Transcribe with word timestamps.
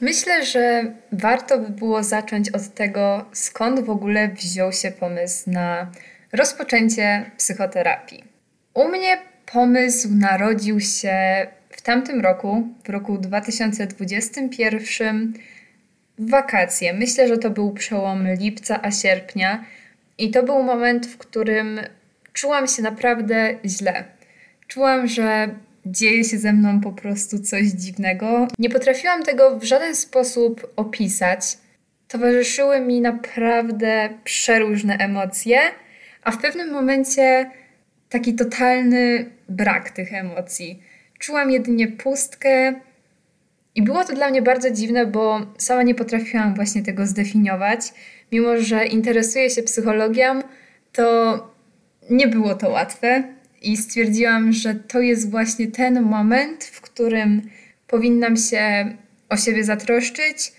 Myślę, 0.00 0.44
że 0.44 0.92
warto 1.12 1.58
by 1.58 1.68
było 1.68 2.02
zacząć 2.02 2.50
od 2.50 2.74
tego, 2.74 3.24
skąd 3.32 3.80
w 3.80 3.90
ogóle 3.90 4.28
wziął 4.28 4.72
się 4.72 4.90
pomysł 4.90 5.50
na 5.50 5.90
rozpoczęcie 6.32 7.30
psychoterapii. 7.36 8.24
U 8.74 8.88
mnie 8.88 9.18
pomysł 9.52 10.08
narodził 10.14 10.80
się 10.80 11.46
w 11.70 11.82
tamtym 11.82 12.20
roku, 12.20 12.68
w 12.84 12.88
roku 12.88 13.18
2021, 13.18 15.32
w 16.18 16.30
wakacje. 16.30 16.92
Myślę, 16.92 17.28
że 17.28 17.38
to 17.38 17.50
był 17.50 17.72
przełom 17.72 18.28
lipca 18.28 18.80
a 18.82 18.90
sierpnia 18.90 19.64
i 20.18 20.30
to 20.30 20.42
był 20.42 20.62
moment, 20.62 21.06
w 21.06 21.18
którym 21.18 21.80
czułam 22.32 22.66
się 22.66 22.82
naprawdę 22.82 23.54
źle. 23.64 24.04
Czułam, 24.68 25.06
że 25.06 25.48
dzieje 25.86 26.24
się 26.24 26.38
ze 26.38 26.52
mną 26.52 26.80
po 26.80 26.92
prostu 26.92 27.38
coś 27.38 27.66
dziwnego. 27.66 28.48
Nie 28.58 28.70
potrafiłam 28.70 29.22
tego 29.22 29.58
w 29.58 29.64
żaden 29.64 29.96
sposób 29.96 30.72
opisać. 30.76 31.58
Towarzyszyły 32.08 32.80
mi 32.80 33.00
naprawdę 33.00 34.08
przeróżne 34.24 34.96
emocje, 34.96 35.58
a 36.22 36.30
w 36.30 36.38
pewnym 36.38 36.72
momencie 36.72 37.50
taki 38.08 38.34
totalny 38.34 39.30
brak 39.48 39.90
tych 39.90 40.14
emocji. 40.14 40.82
Czułam 41.18 41.50
jedynie 41.50 41.88
pustkę 41.88 42.74
i 43.74 43.82
było 43.82 44.04
to 44.04 44.14
dla 44.14 44.30
mnie 44.30 44.42
bardzo 44.42 44.70
dziwne, 44.70 45.06
bo 45.06 45.40
sama 45.58 45.82
nie 45.82 45.94
potrafiłam 45.94 46.54
właśnie 46.54 46.82
tego 46.82 47.06
zdefiniować. 47.06 47.80
Mimo, 48.32 48.58
że 48.58 48.86
interesuję 48.86 49.50
się 49.50 49.62
psychologią, 49.62 50.42
to 50.92 51.38
nie 52.10 52.28
było 52.28 52.54
to 52.54 52.70
łatwe 52.70 53.37
i 53.62 53.76
stwierdziłam, 53.76 54.52
że 54.52 54.74
to 54.74 55.00
jest 55.00 55.30
właśnie 55.30 55.66
ten 55.66 56.02
moment, 56.02 56.64
w 56.64 56.80
którym 56.80 57.42
powinnam 57.86 58.36
się 58.36 58.96
o 59.28 59.36
siebie 59.36 59.64
zatroszczyć 59.64 60.52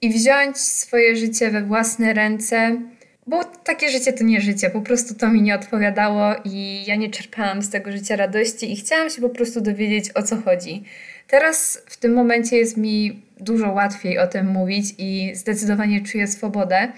i 0.00 0.10
wziąć 0.10 0.58
swoje 0.58 1.16
życie 1.16 1.50
we 1.50 1.62
własne 1.62 2.14
ręce, 2.14 2.80
bo 3.26 3.44
takie 3.44 3.90
życie 3.90 4.12
to 4.12 4.24
nie 4.24 4.40
życie, 4.40 4.70
po 4.70 4.80
prostu 4.80 5.14
to 5.14 5.28
mi 5.28 5.42
nie 5.42 5.54
odpowiadało 5.54 6.34
i 6.44 6.84
ja 6.86 6.96
nie 6.96 7.10
czerpałam 7.10 7.62
z 7.62 7.70
tego 7.70 7.92
życia 7.92 8.16
radości 8.16 8.72
i 8.72 8.76
chciałam 8.76 9.10
się 9.10 9.20
po 9.20 9.28
prostu 9.28 9.60
dowiedzieć 9.60 10.10
o 10.14 10.22
co 10.22 10.36
chodzi. 10.36 10.84
Teraz 11.26 11.82
w 11.86 11.96
tym 11.96 12.12
momencie 12.12 12.56
jest 12.56 12.76
mi 12.76 13.22
dużo 13.40 13.72
łatwiej 13.72 14.18
o 14.18 14.26
tym 14.26 14.46
mówić 14.46 14.94
i 14.98 15.30
zdecydowanie 15.34 16.00
czuję 16.00 16.26
swobodę. 16.26 16.92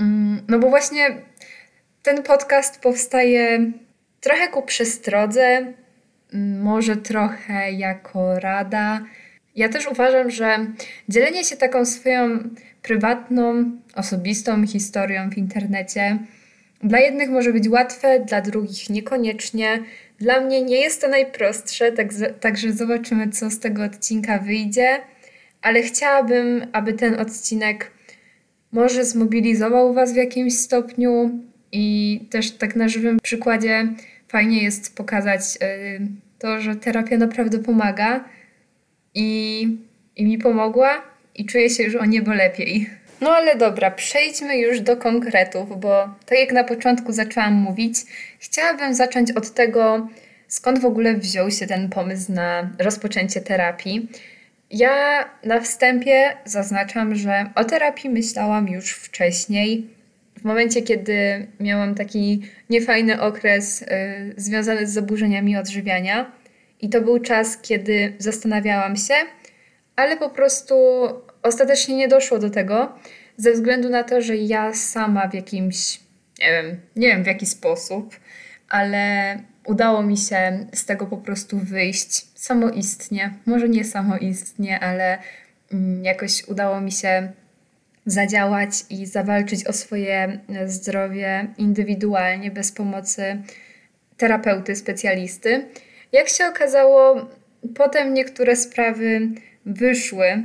Mm, 0.00 0.42
no 0.48 0.58
bo 0.58 0.68
właśnie 0.68 1.16
ten 2.02 2.22
podcast 2.22 2.80
powstaje 2.80 3.72
trochę 4.20 4.48
ku 4.48 4.62
przestrodze, 4.62 5.72
może 6.62 6.96
trochę 6.96 7.72
jako 7.72 8.40
rada. 8.40 9.00
Ja 9.56 9.68
też 9.68 9.86
uważam, 9.86 10.30
że 10.30 10.66
dzielenie 11.08 11.44
się 11.44 11.56
taką 11.56 11.84
swoją 11.84 12.38
prywatną, 12.82 13.70
osobistą 13.94 14.66
historią 14.66 15.30
w 15.30 15.38
internecie 15.38 16.18
dla 16.82 16.98
jednych 16.98 17.30
może 17.30 17.52
być 17.52 17.68
łatwe, 17.68 18.20
dla 18.20 18.40
drugich 18.40 18.90
niekoniecznie. 18.90 19.82
Dla 20.18 20.40
mnie 20.40 20.62
nie 20.62 20.80
jest 20.80 21.00
to 21.00 21.08
najprostsze, 21.08 21.92
tak, 21.92 22.08
także 22.40 22.72
zobaczymy, 22.72 23.28
co 23.28 23.50
z 23.50 23.58
tego 23.58 23.84
odcinka 23.84 24.38
wyjdzie, 24.38 25.00
ale 25.62 25.82
chciałabym, 25.82 26.66
aby 26.72 26.92
ten 26.92 27.20
odcinek 27.20 27.90
może 28.72 29.04
zmobilizował 29.04 29.94
Was 29.94 30.12
w 30.12 30.16
jakimś 30.16 30.58
stopniu 30.58 31.30
i 31.72 32.20
też 32.30 32.50
tak 32.50 32.76
na 32.76 32.88
żywym 32.88 33.18
przykładzie 33.22 33.88
fajnie 34.28 34.62
jest 34.62 34.96
pokazać 34.96 35.40
y, 35.62 36.00
to, 36.38 36.60
że 36.60 36.76
terapia 36.76 37.16
naprawdę 37.16 37.58
pomaga 37.58 38.24
i, 39.14 39.68
i 40.16 40.24
mi 40.24 40.38
pomogła 40.38 41.02
i 41.34 41.46
czuję 41.46 41.70
się 41.70 41.82
już 41.82 41.94
o 41.94 42.04
niebo 42.04 42.34
lepiej. 42.34 42.90
No 43.20 43.30
ale 43.30 43.56
dobra, 43.56 43.90
przejdźmy 43.90 44.58
już 44.58 44.80
do 44.80 44.96
konkretów, 44.96 45.80
bo 45.80 46.08
tak 46.26 46.38
jak 46.38 46.52
na 46.52 46.64
początku 46.64 47.12
zaczęłam 47.12 47.54
mówić, 47.54 47.96
chciałabym 48.38 48.94
zacząć 48.94 49.32
od 49.32 49.54
tego, 49.54 50.08
skąd 50.48 50.78
w 50.78 50.84
ogóle 50.84 51.14
wziął 51.14 51.50
się 51.50 51.66
ten 51.66 51.88
pomysł 51.88 52.32
na 52.32 52.70
rozpoczęcie 52.78 53.40
terapii. 53.40 54.08
Ja 54.70 55.24
na 55.44 55.60
wstępie 55.60 56.36
zaznaczam, 56.44 57.14
że 57.14 57.50
o 57.54 57.64
terapii 57.64 58.10
myślałam 58.10 58.68
już 58.68 58.92
wcześniej. 58.92 59.86
W 60.40 60.44
momencie, 60.44 60.82
kiedy 60.82 61.46
miałam 61.60 61.94
taki 61.94 62.42
niefajny 62.70 63.20
okres 63.20 63.82
y, 63.82 63.86
związany 64.36 64.86
z 64.86 64.92
zaburzeniami 64.92 65.56
odżywiania, 65.56 66.32
i 66.80 66.88
to 66.88 67.00
był 67.00 67.18
czas, 67.18 67.58
kiedy 67.58 68.12
zastanawiałam 68.18 68.96
się, 68.96 69.14
ale 69.96 70.16
po 70.16 70.30
prostu 70.30 70.74
ostatecznie 71.42 71.96
nie 71.96 72.08
doszło 72.08 72.38
do 72.38 72.50
tego, 72.50 72.92
ze 73.36 73.52
względu 73.52 73.88
na 73.88 74.04
to, 74.04 74.22
że 74.22 74.36
ja 74.36 74.74
sama 74.74 75.28
w 75.28 75.34
jakimś, 75.34 76.00
nie 76.40 76.52
wiem, 76.52 76.80
nie 76.96 77.08
wiem 77.08 77.24
w 77.24 77.26
jaki 77.26 77.46
sposób, 77.46 78.16
ale 78.68 79.36
udało 79.66 80.02
mi 80.02 80.16
się 80.16 80.66
z 80.72 80.84
tego 80.84 81.06
po 81.06 81.16
prostu 81.16 81.58
wyjść 81.58 82.26
samoistnie. 82.34 83.34
Może 83.46 83.68
nie 83.68 83.84
samoistnie, 83.84 84.80
ale 84.80 85.18
mm, 85.72 86.04
jakoś 86.04 86.48
udało 86.48 86.80
mi 86.80 86.92
się 86.92 87.32
zadziałać 88.06 88.70
i 88.90 89.06
zawalczyć 89.06 89.66
o 89.66 89.72
swoje 89.72 90.40
zdrowie 90.66 91.46
indywidualnie, 91.58 92.50
bez 92.50 92.72
pomocy 92.72 93.42
terapeuty, 94.16 94.76
specjalisty. 94.76 95.66
Jak 96.12 96.28
się 96.28 96.46
okazało, 96.46 97.28
potem 97.74 98.14
niektóre 98.14 98.56
sprawy 98.56 99.28
wyszły 99.66 100.42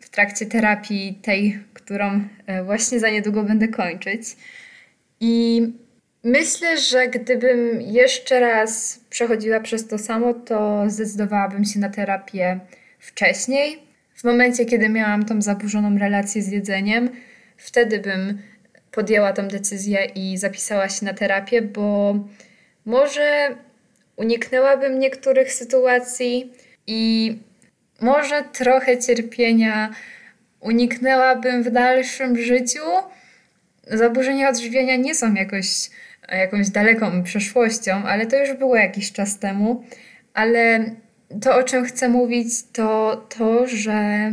w 0.00 0.08
trakcie 0.10 0.46
terapii 0.46 1.18
tej, 1.22 1.58
którą 1.74 2.20
e, 2.46 2.64
właśnie 2.64 3.00
za 3.00 3.10
niedługo 3.10 3.42
będę 3.42 3.68
kończyć. 3.68 4.22
I 5.20 5.62
myślę, 6.24 6.78
że 6.78 7.08
gdybym 7.08 7.80
jeszcze 7.80 8.40
raz 8.40 9.00
przechodziła 9.10 9.60
przez 9.60 9.88
to 9.88 9.98
samo, 9.98 10.34
to 10.34 10.84
zdecydowałabym 10.86 11.64
się 11.64 11.80
na 11.80 11.88
terapię 11.88 12.60
wcześniej. 12.98 13.91
W 14.22 14.24
momencie, 14.24 14.64
kiedy 14.64 14.88
miałam 14.88 15.24
tą 15.24 15.42
zaburzoną 15.42 15.98
relację 15.98 16.42
z 16.42 16.48
jedzeniem, 16.48 17.10
wtedy 17.56 17.98
bym 17.98 18.38
podjęła 18.92 19.32
tą 19.32 19.48
decyzję 19.48 20.04
i 20.04 20.38
zapisała 20.38 20.88
się 20.88 21.04
na 21.06 21.14
terapię, 21.14 21.62
bo 21.62 22.14
może 22.84 23.56
uniknęłabym 24.16 24.98
niektórych 24.98 25.52
sytuacji 25.52 26.52
i 26.86 27.38
może 28.00 28.44
trochę 28.52 28.98
cierpienia 28.98 29.90
uniknęłabym 30.60 31.62
w 31.62 31.70
dalszym 31.70 32.42
życiu. 32.42 32.84
Zaburzenia 33.86 34.48
odżywiania 34.48 34.96
nie 34.96 35.14
są 35.14 35.34
jakoś, 35.34 35.66
jakąś 36.28 36.68
daleką 36.68 37.22
przeszłością, 37.22 37.92
ale 38.04 38.26
to 38.26 38.36
już 38.36 38.52
było 38.52 38.76
jakiś 38.76 39.12
czas 39.12 39.38
temu. 39.38 39.84
Ale 40.34 40.84
to, 41.40 41.56
o 41.56 41.62
czym 41.62 41.84
chcę 41.84 42.08
mówić, 42.08 42.48
to 42.72 43.16
to, 43.38 43.66
że 43.66 44.32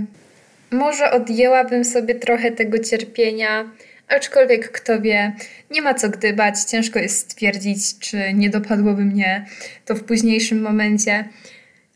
może 0.71 1.11
odjęłabym 1.11 1.85
sobie 1.85 2.15
trochę 2.15 2.51
tego 2.51 2.79
cierpienia, 2.79 3.71
aczkolwiek 4.07 4.71
kto 4.71 5.01
wie, 5.01 5.33
nie 5.71 5.81
ma 5.81 5.93
co 5.93 6.09
gdybać, 6.09 6.63
ciężko 6.63 6.99
jest 6.99 7.19
stwierdzić, 7.19 7.99
czy 7.99 8.33
nie 8.33 8.49
dopadłoby 8.49 9.05
mnie 9.05 9.45
to 9.85 9.95
w 9.95 10.03
późniejszym 10.03 10.61
momencie. 10.61 11.29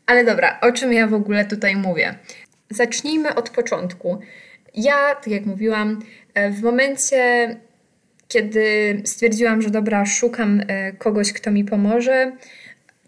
Ale 0.06 0.24
dobra, 0.24 0.58
o 0.60 0.72
czym 0.72 0.92
ja 0.92 1.06
w 1.06 1.14
ogóle 1.14 1.44
tutaj 1.44 1.76
mówię? 1.76 2.14
Zacznijmy 2.70 3.34
od 3.34 3.50
początku. 3.50 4.20
Ja, 4.74 5.14
tak 5.14 5.26
jak 5.26 5.46
mówiłam, 5.46 6.02
e, 6.34 6.50
w 6.50 6.62
momencie, 6.62 7.48
kiedy 8.28 9.02
stwierdziłam, 9.04 9.62
że 9.62 9.70
dobra, 9.70 10.06
szukam 10.06 10.60
e, 10.68 10.92
kogoś, 10.92 11.32
kto 11.32 11.50
mi 11.50 11.64
pomoże, 11.64 12.32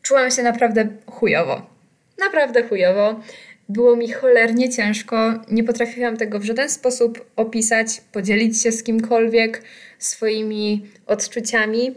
czułam 0.03 0.31
się 0.31 0.43
naprawdę 0.43 0.89
chujowo. 1.06 1.75
Naprawdę 2.19 2.62
chujowo. 2.62 3.21
Było 3.69 3.97
mi 3.97 4.12
cholernie 4.12 4.69
ciężko, 4.69 5.34
nie 5.50 5.65
potrafiłam 5.65 6.16
tego 6.16 6.38
w 6.38 6.44
żaden 6.44 6.70
sposób 6.70 7.31
opisać, 7.37 8.00
podzielić 8.12 8.62
się 8.62 8.73
z 8.73 8.82
kimkolwiek 8.82 9.62
swoimi 9.99 10.87
odczuciami. 11.06 11.94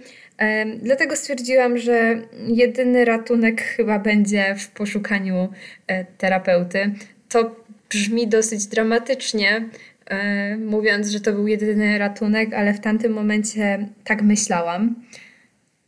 Dlatego 0.81 1.15
stwierdziłam, 1.15 1.77
że 1.77 2.21
jedyny 2.47 3.05
ratunek 3.05 3.61
chyba 3.61 3.99
będzie 3.99 4.55
w 4.55 4.67
poszukaniu 4.67 5.49
e, 5.88 6.05
terapeuty. 6.05 6.94
To 7.29 7.55
brzmi 7.89 8.27
dosyć 8.27 8.67
dramatycznie, 8.67 9.69
e, 10.05 10.57
mówiąc, 10.57 11.07
że 11.07 11.19
to 11.19 11.33
był 11.33 11.47
jedyny 11.47 11.97
ratunek, 11.97 12.53
ale 12.53 12.73
w 12.73 12.79
tamtym 12.79 13.13
momencie 13.13 13.88
tak 14.03 14.21
myślałam. 14.21 14.95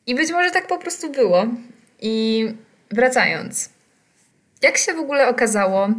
I 0.07 0.15
być 0.15 0.31
może 0.31 0.51
tak 0.51 0.67
po 0.67 0.77
prostu 0.77 1.11
było. 1.11 1.47
I 2.01 2.45
wracając, 2.91 3.69
jak 4.61 4.77
się 4.77 4.93
w 4.93 4.99
ogóle 4.99 5.27
okazało, 5.27 5.89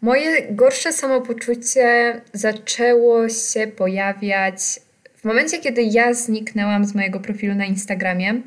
moje 0.00 0.52
gorsze 0.52 0.92
samopoczucie 0.92 2.20
zaczęło 2.32 3.28
się 3.28 3.66
pojawiać 3.66 4.80
w 5.16 5.24
momencie, 5.24 5.58
kiedy 5.58 5.82
ja 5.82 6.14
zniknęłam 6.14 6.84
z 6.84 6.94
mojego 6.94 7.20
profilu 7.20 7.54
na 7.54 7.64
Instagramie. 7.64 8.40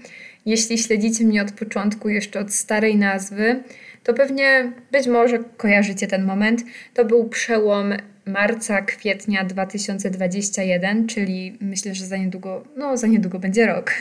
Jeśli 0.45 0.77
śledzicie 0.77 1.23
mnie 1.23 1.41
od 1.41 1.51
początku, 1.51 2.09
jeszcze 2.09 2.39
od 2.39 2.53
starej 2.53 2.95
nazwy, 2.95 3.63
to 4.03 4.13
pewnie 4.13 4.71
być 4.91 5.07
może 5.07 5.39
kojarzycie 5.57 6.07
ten 6.07 6.25
moment. 6.25 6.61
To 6.93 7.05
był 7.05 7.29
przełom 7.29 7.93
marca, 8.25 8.81
kwietnia 8.81 9.43
2021, 9.43 11.07
czyli 11.07 11.57
myślę, 11.61 11.95
że 11.95 12.05
za 12.05 12.17
niedługo, 12.17 12.63
no 12.77 12.97
za 12.97 13.07
niedługo 13.07 13.39
będzie 13.39 13.65
rok. 13.65 13.93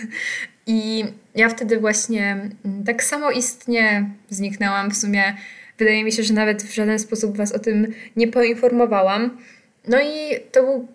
I 0.67 1.05
ja 1.35 1.49
wtedy 1.49 1.81
właśnie 1.81 2.51
mm, 2.65 2.85
tak 2.85 3.05
samoistnie 3.05 4.11
zniknęłam. 4.31 4.91
W 4.91 4.97
sumie 4.97 5.37
wydaje 5.79 6.05
mi 6.05 6.13
się, 6.13 6.23
że 6.23 6.35
nawet 6.35 6.63
w 6.63 6.75
żaden 6.75 6.99
sposób 6.99 7.37
Was 7.37 7.53
o 7.53 7.59
tym 7.59 7.95
nie 8.17 8.29
poinformowałam. 8.29 9.39
No 9.89 10.01
i 10.01 10.41
to 10.53 10.63
był 10.63 10.89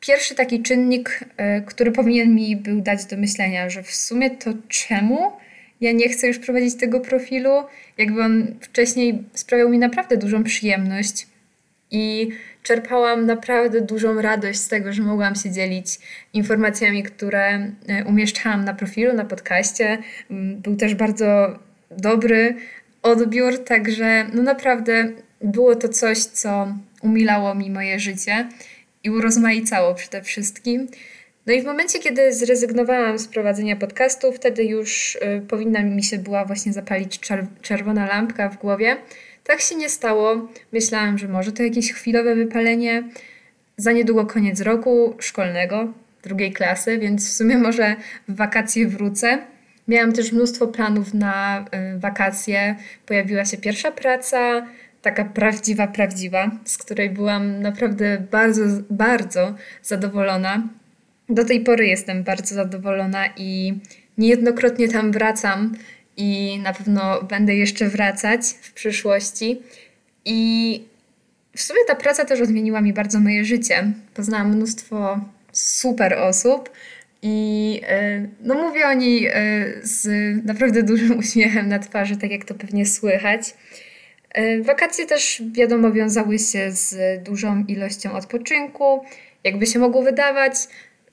pierwszy 0.00 0.34
taki 0.34 0.62
czynnik, 0.62 1.24
e, 1.36 1.60
który 1.60 1.92
powinien 1.92 2.34
mi 2.34 2.56
był 2.56 2.80
dać 2.80 3.04
do 3.04 3.16
myślenia, 3.16 3.70
że 3.70 3.82
w 3.82 3.94
sumie 3.94 4.30
to 4.30 4.50
czemu 4.68 5.32
ja 5.80 5.92
nie 5.92 6.08
chcę 6.08 6.26
już 6.26 6.38
prowadzić 6.38 6.74
tego 6.74 7.00
profilu? 7.00 7.50
Jakby 7.98 8.22
on 8.22 8.54
wcześniej 8.60 9.22
sprawiał 9.34 9.68
mi 9.68 9.78
naprawdę 9.78 10.16
dużą 10.16 10.44
przyjemność 10.44 11.26
i 11.90 12.30
czerpałam 12.62 13.26
naprawdę 13.26 13.80
dużą 13.80 14.22
radość 14.22 14.58
z 14.58 14.68
tego, 14.68 14.92
że 14.92 15.02
mogłam 15.02 15.34
się 15.34 15.50
dzielić 15.50 15.86
informacjami, 16.32 17.02
które 17.02 17.72
e, 17.88 18.04
umieszczałam 18.06 18.64
na 18.64 18.74
profilu, 18.74 19.12
na 19.12 19.24
podcaście. 19.24 19.98
Mm, 20.30 20.60
był 20.60 20.76
też 20.76 20.94
bardzo 20.94 21.58
dobry 21.90 22.56
odbiór, 23.04 23.64
także 23.64 24.26
no 24.34 24.42
naprawdę 24.42 25.08
było 25.40 25.76
to 25.76 25.88
coś, 25.88 26.18
co 26.18 26.74
umilało 27.02 27.54
mi 27.54 27.70
moje 27.70 28.00
życie 28.00 28.48
i 29.04 29.10
urozmaicało 29.10 29.94
przede 29.94 30.22
wszystkim. 30.22 30.88
No 31.46 31.52
i 31.52 31.62
w 31.62 31.64
momencie, 31.64 31.98
kiedy 31.98 32.32
zrezygnowałam 32.32 33.18
z 33.18 33.28
prowadzenia 33.28 33.76
podcastu, 33.76 34.32
wtedy 34.32 34.64
już 34.64 35.14
y, 35.14 35.42
powinna 35.48 35.82
mi 35.82 36.02
się 36.02 36.18
była 36.18 36.44
właśnie 36.44 36.72
zapalić 36.72 37.20
czerwona 37.62 38.06
lampka 38.06 38.48
w 38.48 38.58
głowie. 38.58 38.96
Tak 39.44 39.60
się 39.60 39.74
nie 39.74 39.88
stało. 39.88 40.48
Myślałam, 40.72 41.18
że 41.18 41.28
może 41.28 41.52
to 41.52 41.62
jakieś 41.62 41.92
chwilowe 41.92 42.34
wypalenie. 42.34 43.08
Za 43.76 43.92
niedługo 43.92 44.26
koniec 44.26 44.60
roku 44.60 45.14
szkolnego, 45.18 45.92
drugiej 46.22 46.52
klasy, 46.52 46.98
więc 46.98 47.28
w 47.28 47.32
sumie 47.32 47.58
może 47.58 47.96
w 48.28 48.36
wakacje 48.36 48.86
wrócę. 48.86 49.38
Miałam 49.88 50.12
też 50.12 50.32
mnóstwo 50.32 50.66
planów 50.66 51.14
na 51.14 51.64
y, 51.96 51.98
wakacje. 51.98 52.76
Pojawiła 53.06 53.44
się 53.44 53.56
pierwsza 53.56 53.92
praca, 53.92 54.66
taka 55.02 55.24
prawdziwa, 55.24 55.86
prawdziwa, 55.86 56.50
z 56.64 56.78
której 56.78 57.10
byłam 57.10 57.62
naprawdę 57.62 58.26
bardzo, 58.30 58.62
bardzo 58.90 59.54
zadowolona. 59.82 60.68
Do 61.28 61.44
tej 61.44 61.60
pory 61.60 61.86
jestem 61.86 62.22
bardzo 62.22 62.54
zadowolona 62.54 63.24
i 63.36 63.74
niejednokrotnie 64.18 64.88
tam 64.88 65.12
wracam 65.12 65.74
i 66.16 66.58
na 66.62 66.72
pewno 66.72 67.22
będę 67.22 67.54
jeszcze 67.54 67.88
wracać 67.88 68.40
w 68.62 68.72
przyszłości. 68.72 69.62
I 70.24 70.82
w 71.56 71.62
sumie 71.62 71.80
ta 71.86 71.94
praca 71.94 72.24
też 72.24 72.40
odmieniła 72.40 72.80
mi 72.80 72.92
bardzo 72.92 73.20
moje 73.20 73.44
życie. 73.44 73.92
Poznałam 74.14 74.56
mnóstwo 74.56 75.20
super 75.52 76.14
osób 76.14 76.70
i 77.26 77.80
e, 77.88 78.28
no 78.40 78.54
mówię 78.54 78.86
o 78.86 78.92
niej 78.92 79.26
e, 79.26 79.32
z 79.82 80.06
naprawdę 80.46 80.82
dużym 80.82 81.18
uśmiechem 81.24 81.68
na 81.68 81.78
twarzy, 81.78 82.16
tak 82.16 82.30
jak 82.30 82.44
to 82.44 82.54
pewnie 82.54 82.86
słychać. 82.86 83.54
E, 84.30 84.62
wakacje 84.62 85.06
też 85.06 85.42
wiadomo 85.52 85.92
wiązały 85.92 86.38
się 86.38 86.70
z 86.70 87.22
dużą 87.22 87.64
ilością 87.68 88.12
odpoczynku. 88.12 89.04
Jakby 89.44 89.66
się 89.66 89.78
mogło 89.78 90.02
wydawać, 90.02 90.54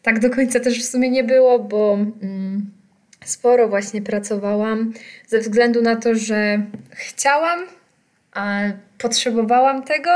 tak 0.02 0.20
do 0.20 0.30
końca 0.30 0.60
też 0.60 0.84
w 0.84 0.90
sumie 0.90 1.10
nie 1.10 1.24
było, 1.24 1.60
bo 1.60 1.94
mm, 1.94 2.72
sporo 3.26 3.68
właśnie 3.68 4.02
pracowałam 4.02 4.94
ze 5.28 5.40
względu 5.40 5.82
na 5.82 5.96
to, 5.96 6.16
że 6.16 6.66
chciałam, 6.92 7.60
a 8.32 8.62
potrzebowałam 8.98 9.84
tego. 9.84 10.10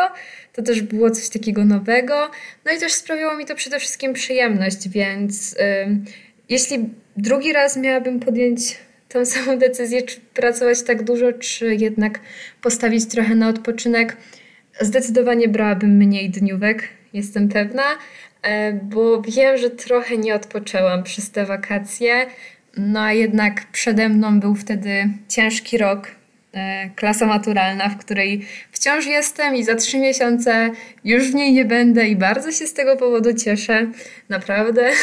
To 0.53 0.61
też 0.61 0.81
było 0.81 1.11
coś 1.11 1.29
takiego 1.29 1.65
nowego. 1.65 2.31
No 2.65 2.71
i 2.71 2.79
też 2.79 2.93
sprawiało 2.93 3.37
mi 3.37 3.45
to 3.45 3.55
przede 3.55 3.79
wszystkim 3.79 4.13
przyjemność, 4.13 4.89
więc 4.89 5.53
y, 5.53 5.57
jeśli 6.49 6.89
drugi 7.17 7.53
raz 7.53 7.77
miałabym 7.77 8.19
podjąć 8.19 8.77
tą 9.09 9.25
samą 9.35 9.57
decyzję, 9.57 10.01
czy 10.01 10.19
pracować 10.33 10.83
tak 10.83 11.03
dużo, 11.03 11.33
czy 11.33 11.75
jednak 11.75 12.19
postawić 12.61 13.05
trochę 13.05 13.35
na 13.35 13.47
odpoczynek, 13.47 14.17
zdecydowanie 14.81 15.47
brałabym 15.47 15.97
mniej 15.97 16.29
dniówek, 16.29 16.89
jestem 17.13 17.49
pewna, 17.49 17.83
e, 18.41 18.73
bo 18.73 19.21
wiem, 19.21 19.57
że 19.57 19.69
trochę 19.69 20.17
nie 20.17 20.35
odpoczęłam 20.35 21.03
przez 21.03 21.31
te 21.31 21.45
wakacje. 21.45 22.25
No 22.77 22.99
a 22.99 23.13
jednak 23.13 23.65
przede 23.71 24.09
mną 24.09 24.39
był 24.39 24.55
wtedy 24.55 25.09
ciężki 25.29 25.77
rok, 25.77 26.07
klasa 26.95 27.25
maturalna, 27.25 27.89
w 27.89 27.97
której 27.97 28.45
wciąż 28.71 29.05
jestem 29.05 29.55
i 29.55 29.63
za 29.63 29.75
trzy 29.75 29.99
miesiące 29.99 30.71
już 31.03 31.31
w 31.31 31.35
niej 31.35 31.53
nie 31.53 31.65
będę 31.65 32.07
i 32.07 32.15
bardzo 32.15 32.51
się 32.51 32.67
z 32.67 32.73
tego 32.73 32.95
powodu 32.95 33.33
cieszę. 33.33 33.87
Naprawdę. 34.29 34.89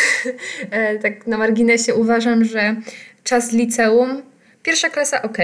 E, 0.70 0.98
tak 0.98 1.26
na 1.26 1.38
marginesie 1.38 1.94
uważam, 1.94 2.44
że 2.44 2.76
czas 3.24 3.52
liceum, 3.52 4.22
pierwsza 4.62 4.90
klasa 4.90 5.22
ok, 5.22 5.38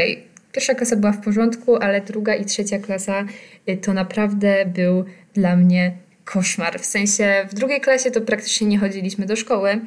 pierwsza 0.53 0.75
klasa 0.75 0.97
była 0.97 1.13
w 1.13 1.21
porządku, 1.21 1.77
ale 1.77 2.01
druga 2.01 2.35
i 2.35 2.45
trzecia 2.45 2.79
klasa 2.79 3.25
y, 3.69 3.77
to 3.77 3.93
naprawdę 3.93 4.67
był 4.67 5.05
dla 5.35 5.57
mnie 5.57 5.93
koszmar. 6.25 6.81
W 6.81 6.87
sensie 6.87 7.47
w 7.51 7.55
drugiej 7.55 7.81
klasie 7.81 8.11
to 8.11 8.21
praktycznie 8.21 8.67
nie 8.67 8.79
chodziliśmy 8.79 9.27
do 9.27 9.37
szkoły, 9.37 9.81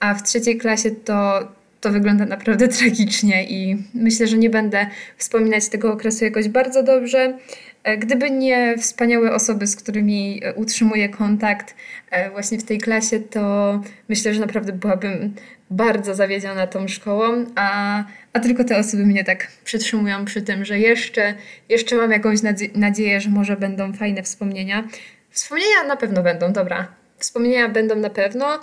a 0.00 0.14
w 0.14 0.22
trzeciej 0.22 0.56
klasie 0.56 0.90
to, 0.90 1.48
to 1.86 1.92
wygląda 1.92 2.26
naprawdę 2.26 2.68
tragicznie 2.78 3.44
i 3.44 3.76
myślę, 3.94 4.26
że 4.26 4.38
nie 4.38 4.50
będę 4.50 4.86
wspominać 5.16 5.68
tego 5.68 5.92
okresu 5.92 6.24
jakoś 6.24 6.48
bardzo 6.48 6.82
dobrze. 6.82 7.38
E, 7.84 7.98
gdyby 7.98 8.30
nie 8.30 8.78
wspaniałe 8.78 9.34
osoby, 9.34 9.66
z 9.66 9.76
którymi 9.76 10.40
e, 10.44 10.54
utrzymuję 10.54 11.08
kontakt 11.08 11.74
e, 12.10 12.30
właśnie 12.30 12.58
w 12.58 12.64
tej 12.64 12.78
klasie, 12.78 13.20
to 13.20 13.80
myślę, 14.08 14.34
że 14.34 14.40
naprawdę 14.40 14.72
byłabym 14.72 15.34
bardzo 15.70 16.14
zawiedziona 16.14 16.66
tą 16.66 16.88
szkołą, 16.88 17.44
a, 17.54 18.04
a 18.32 18.40
tylko 18.40 18.64
te 18.64 18.78
osoby 18.78 19.06
mnie 19.06 19.24
tak 19.24 19.48
przytrzymują 19.64 20.24
przy 20.24 20.42
tym, 20.42 20.64
że 20.64 20.78
jeszcze, 20.78 21.34
jeszcze 21.68 21.96
mam 21.96 22.10
jakąś 22.10 22.38
nadzieję, 22.74 23.20
że 23.20 23.30
może 23.30 23.56
będą 23.56 23.92
fajne 23.92 24.22
wspomnienia. 24.22 24.84
Wspomnienia 25.30 25.84
na 25.88 25.96
pewno 25.96 26.22
będą, 26.22 26.52
dobra. 26.52 26.88
Wspomnienia 27.18 27.68
będą 27.68 27.96
na 27.96 28.10
pewno, 28.10 28.62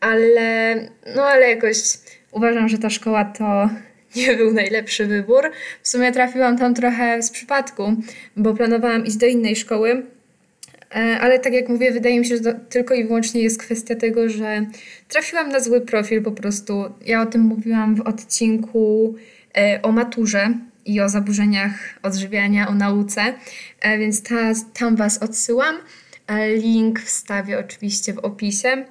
ale 0.00 0.74
no 1.16 1.22
ale 1.22 1.50
jakoś 1.50 1.76
uważam, 2.32 2.68
że 2.68 2.78
ta 2.78 2.90
szkoła 2.90 3.24
to 3.24 3.70
nie 4.16 4.36
był 4.36 4.54
najlepszy 4.54 5.06
wybór. 5.06 5.50
W 5.82 5.88
sumie 5.88 6.12
trafiłam 6.12 6.58
tam 6.58 6.74
trochę 6.74 7.22
z 7.22 7.30
przypadku, 7.30 7.96
bo 8.36 8.54
planowałam 8.54 9.06
iść 9.06 9.16
do 9.16 9.26
innej 9.26 9.56
szkoły, 9.56 10.02
e, 10.96 11.18
ale 11.20 11.38
tak 11.38 11.52
jak 11.52 11.68
mówię, 11.68 11.92
wydaje 11.92 12.18
mi 12.18 12.26
się, 12.26 12.36
że 12.36 12.42
to 12.42 12.58
tylko 12.68 12.94
i 12.94 13.04
wyłącznie 13.04 13.42
jest 13.42 13.62
kwestia 13.62 13.94
tego, 13.94 14.28
że 14.28 14.66
trafiłam 15.08 15.48
na 15.48 15.60
zły 15.60 15.80
profil 15.80 16.22
po 16.22 16.32
prostu. 16.32 16.84
Ja 17.06 17.22
o 17.22 17.26
tym 17.26 17.40
mówiłam 17.40 17.94
w 17.94 18.00
odcinku 18.00 19.14
e, 19.56 19.82
o 19.82 19.92
maturze 19.92 20.54
i 20.86 21.00
o 21.00 21.08
zaburzeniach 21.08 21.98
odżywiania, 22.02 22.68
o 22.68 22.74
nauce, 22.74 23.34
e, 23.80 23.98
więc 23.98 24.22
ta, 24.22 24.52
tam 24.78 24.96
Was 24.96 25.18
odsyłam. 25.18 25.76
Link 26.56 27.00
wstawię 27.00 27.58
oczywiście 27.58 28.12
w 28.12 28.18
opisie. 28.18 28.84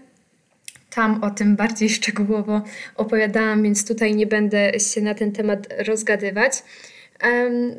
Tam 0.98 1.24
o 1.24 1.30
tym 1.30 1.56
bardziej 1.56 1.90
szczegółowo 1.90 2.62
opowiadałam, 2.96 3.64
więc 3.64 3.88
tutaj 3.88 4.16
nie 4.16 4.28
będę 4.28 4.80
się 4.80 5.02
na 5.02 5.14
ten 5.14 5.32
temat 5.32 5.68
rozgadywać. 5.88 6.64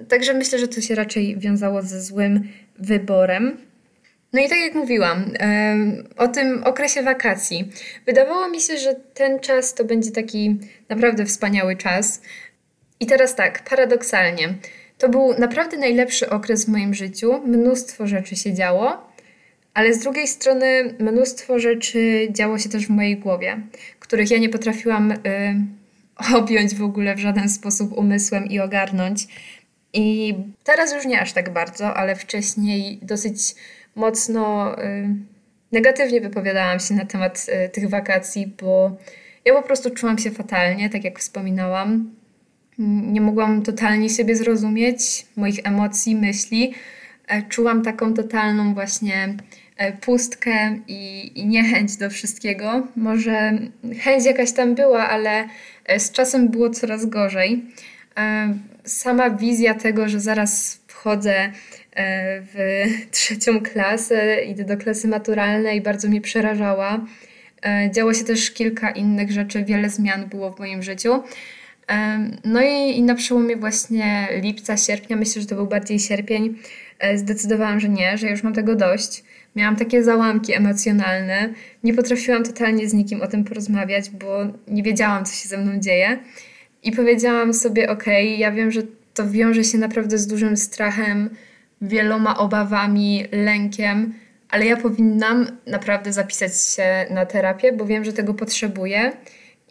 Także 0.09 0.35
myślę, 0.35 0.59
że 0.59 0.69
to 0.69 0.81
się 0.81 0.95
raczej 0.95 1.39
wiązało 1.39 1.83
ze 1.83 2.03
złym 2.03 2.49
wyborem. 2.79 3.57
No 4.33 4.41
i 4.41 4.49
tak 4.49 4.59
jak 4.59 4.75
mówiłam, 4.75 5.25
o 6.17 6.29
tym 6.29 6.65
okresie 6.65 7.03
wakacji. 7.03 7.71
Wydawało 8.07 8.49
mi 8.49 8.61
się, 8.61 8.79
że 8.79 8.95
ten 9.15 9.41
czas 9.41 9.75
to 9.75 9.85
będzie 9.85 10.11
taki 10.11 10.57
naprawdę 10.89 11.27
wspaniały 11.27 11.77
czas. 11.77 12.23
I 13.01 13.07
teraz 13.07 13.35
tak, 13.35 13.63
paradoksalnie, 13.71 14.55
to 14.99 15.09
był 15.09 15.39
naprawdę 15.39 15.77
najlepszy 15.77 16.31
okres 16.31 16.65
w 16.65 16.69
moim 16.69 16.95
życiu. 16.95 17.41
Mnóstwo 17.47 18.07
rzeczy 18.07 18.37
się 18.37 18.55
działo. 18.55 19.08
Ale 19.78 19.94
z 19.94 19.99
drugiej 19.99 20.28
strony 20.28 20.94
mnóstwo 20.99 21.58
rzeczy 21.58 22.28
działo 22.30 22.58
się 22.58 22.68
też 22.68 22.87
w 22.87 22.90
mojej 22.90 23.16
głowie, 23.16 23.61
których 23.99 24.30
ja 24.30 24.38
nie 24.38 24.49
potrafiłam 24.49 25.12
y, 25.12 25.16
objąć 26.38 26.75
w 26.75 26.82
ogóle 26.82 27.14
w 27.14 27.18
żaden 27.18 27.49
sposób 27.49 27.92
umysłem 27.92 28.47
i 28.47 28.61
ogarnąć. 28.61 29.26
I 29.92 30.35
teraz 30.64 30.94
już 30.94 31.06
nie 31.06 31.20
aż 31.20 31.32
tak 31.32 31.52
bardzo, 31.52 31.94
ale 31.94 32.16
wcześniej 32.16 32.99
dosyć 33.02 33.54
mocno 33.94 34.75
y, 34.82 35.08
negatywnie 35.73 36.20
wypowiadałam 36.20 36.80
się 36.80 36.94
na 36.94 37.04
temat 37.04 37.47
y, 37.66 37.68
tych 37.68 37.88
wakacji, 37.88 38.52
bo 38.62 38.97
ja 39.44 39.54
po 39.54 39.62
prostu 39.62 39.90
czułam 39.90 40.18
się 40.18 40.30
fatalnie, 40.30 40.90
tak 40.90 41.04
jak 41.04 41.18
wspominałam. 41.18 42.11
Nie 43.12 43.20
mogłam 43.20 43.62
totalnie 43.62 44.11
siebie 44.11 44.37
zrozumieć, 44.37 45.26
moich 45.37 45.58
emocji, 45.64 46.16
myśli. 46.16 46.75
E, 47.28 47.42
czułam 47.42 47.82
taką 47.82 48.14
totalną 48.14 48.75
właśnie 48.75 49.37
pustkę 50.00 50.78
i, 50.88 51.32
i 51.35 51.47
niechęć 51.47 51.97
do 51.97 52.11
wszystkiego. 52.11 52.87
Może 52.97 53.58
chęć 54.00 54.25
jakaś 54.25 54.52
tam 54.52 54.75
była, 54.75 55.08
ale 55.08 55.49
e, 55.85 56.00
z 56.00 56.12
czasem 56.12 56.49
było 56.49 56.70
coraz 56.70 57.06
gorzej. 57.06 57.64
E, 58.18 58.54
sama 58.85 59.30
wizja 59.30 59.75
tego, 59.75 60.08
że 60.08 60.20
zaraz 60.20 60.80
wchodzę 60.87 61.35
e, 61.35 61.52
w 62.40 62.85
trzecią 63.11 63.61
klasę, 63.61 64.44
idę 64.44 64.64
do 64.64 64.76
klasy 64.76 65.08
maturalnej, 65.08 65.80
bardzo 65.80 66.08
mnie 66.08 66.20
przerażała. 66.20 67.00
E, 67.66 67.90
działo 67.90 68.14
się 68.14 68.25
też 68.25 68.50
kilka 68.50 68.90
innych 68.90 69.32
rzeczy, 69.32 69.64
wiele 69.64 69.90
zmian 69.90 70.26
było 70.26 70.52
w 70.52 70.58
moim 70.58 70.82
życiu. 70.82 71.23
No 72.45 72.62
i, 72.62 73.02
na 73.02 73.14
przełomie 73.14 73.57
właśnie 73.57 74.28
lipca, 74.42 74.76
sierpnia, 74.76 75.16
myślę, 75.16 75.42
że 75.42 75.49
to 75.49 75.54
był 75.54 75.66
bardziej 75.66 75.99
sierpień, 75.99 76.54
zdecydowałam, 77.14 77.80
że 77.80 77.88
nie, 77.88 78.18
że 78.18 78.30
już 78.30 78.42
mam 78.42 78.52
tego 78.52 78.76
dość 78.76 79.25
Miałam 79.59 79.76
takie 79.76 80.04
załamki 80.04 80.54
emocjonalne. 80.54 81.54
Nie 81.85 81.95
potrafiłam 81.95 82.45
totalnie 82.45 82.88
z 82.88 82.95
nikim 82.95 83.23
o 83.23 83.26
tym 83.26 83.45
porozmawiać, 83.45 84.11
bo 84.11 84.47
nie 84.68 84.83
wiedziałam, 84.83 85.25
co 85.25 85.35
się 85.35 85.49
ze 85.49 85.59
mną 85.59 85.80
dzieje. 85.80 86.18
I 86.83 86.92
powiedziałam 86.92 87.54
sobie: 87.54 87.90
OK, 87.90 88.04
ja 88.37 88.52
wiem, 88.52 88.71
że 88.71 88.83
to 89.14 89.30
wiąże 89.30 89.64
się 89.64 89.78
naprawdę 89.78 90.18
z 90.18 90.26
dużym 90.26 90.57
strachem, 90.57 91.30
wieloma 91.83 92.38
obawami, 92.38 93.25
lękiem, 93.33 94.14
ale 94.49 94.66
ja 94.66 94.76
powinnam 94.76 95.47
naprawdę 95.66 96.12
zapisać 96.12 96.52
się 96.62 97.07
na 97.11 97.26
terapię, 97.26 97.73
bo 97.73 97.87
wiem, 97.87 98.04
że 98.04 98.12
tego 98.12 98.35
potrzebuję 98.35 99.12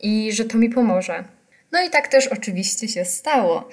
i 0.02 0.32
że 0.32 0.46
to 0.46 0.58
mi 0.58 0.70
pomoże. 0.70 1.24
No 1.72 1.84
i 1.84 1.90
tak 1.90 2.08
też 2.08 2.28
oczywiście 2.28 2.88
się 2.88 3.06
stało. 3.06 3.70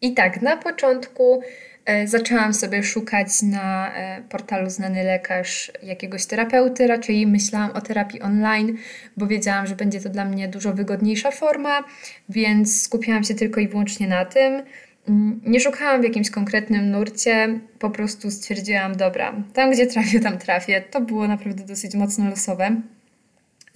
I 0.00 0.14
tak, 0.14 0.42
na 0.42 0.56
początku 0.56 1.42
E, 1.86 2.06
zaczęłam 2.06 2.54
sobie 2.54 2.82
szukać 2.82 3.42
na 3.42 3.94
e, 3.94 4.22
portalu 4.28 4.70
Znany 4.70 5.04
Lekarz 5.04 5.72
jakiegoś 5.82 6.26
terapeuty. 6.26 6.86
Raczej 6.86 7.26
myślałam 7.26 7.70
o 7.70 7.80
terapii 7.80 8.22
online, 8.22 8.76
bo 9.16 9.26
wiedziałam, 9.26 9.66
że 9.66 9.76
będzie 9.76 10.00
to 10.00 10.08
dla 10.08 10.24
mnie 10.24 10.48
dużo 10.48 10.72
wygodniejsza 10.72 11.30
forma, 11.30 11.84
więc 12.28 12.82
skupiałam 12.82 13.24
się 13.24 13.34
tylko 13.34 13.60
i 13.60 13.68
wyłącznie 13.68 14.08
na 14.08 14.24
tym. 14.24 14.62
Mm, 15.08 15.40
nie 15.46 15.60
szukałam 15.60 16.00
w 16.00 16.04
jakimś 16.04 16.30
konkretnym 16.30 16.90
nurcie, 16.90 17.60
po 17.78 17.90
prostu 17.90 18.30
stwierdziłam, 18.30 18.96
dobra, 18.96 19.34
tam 19.54 19.70
gdzie 19.70 19.86
trafię, 19.86 20.20
tam 20.20 20.38
trafię. 20.38 20.80
To 20.90 21.00
było 21.00 21.28
naprawdę 21.28 21.64
dosyć 21.64 21.94
mocno 21.94 22.30
losowe. 22.30 22.80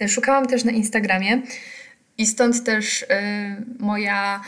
E, 0.01 0.07
szukałam 0.07 0.47
też 0.47 0.63
na 0.63 0.71
Instagramie 0.71 1.41
i 2.17 2.25
stąd 2.25 2.63
też 2.63 3.01
y, 3.01 3.05
moja 3.79 4.41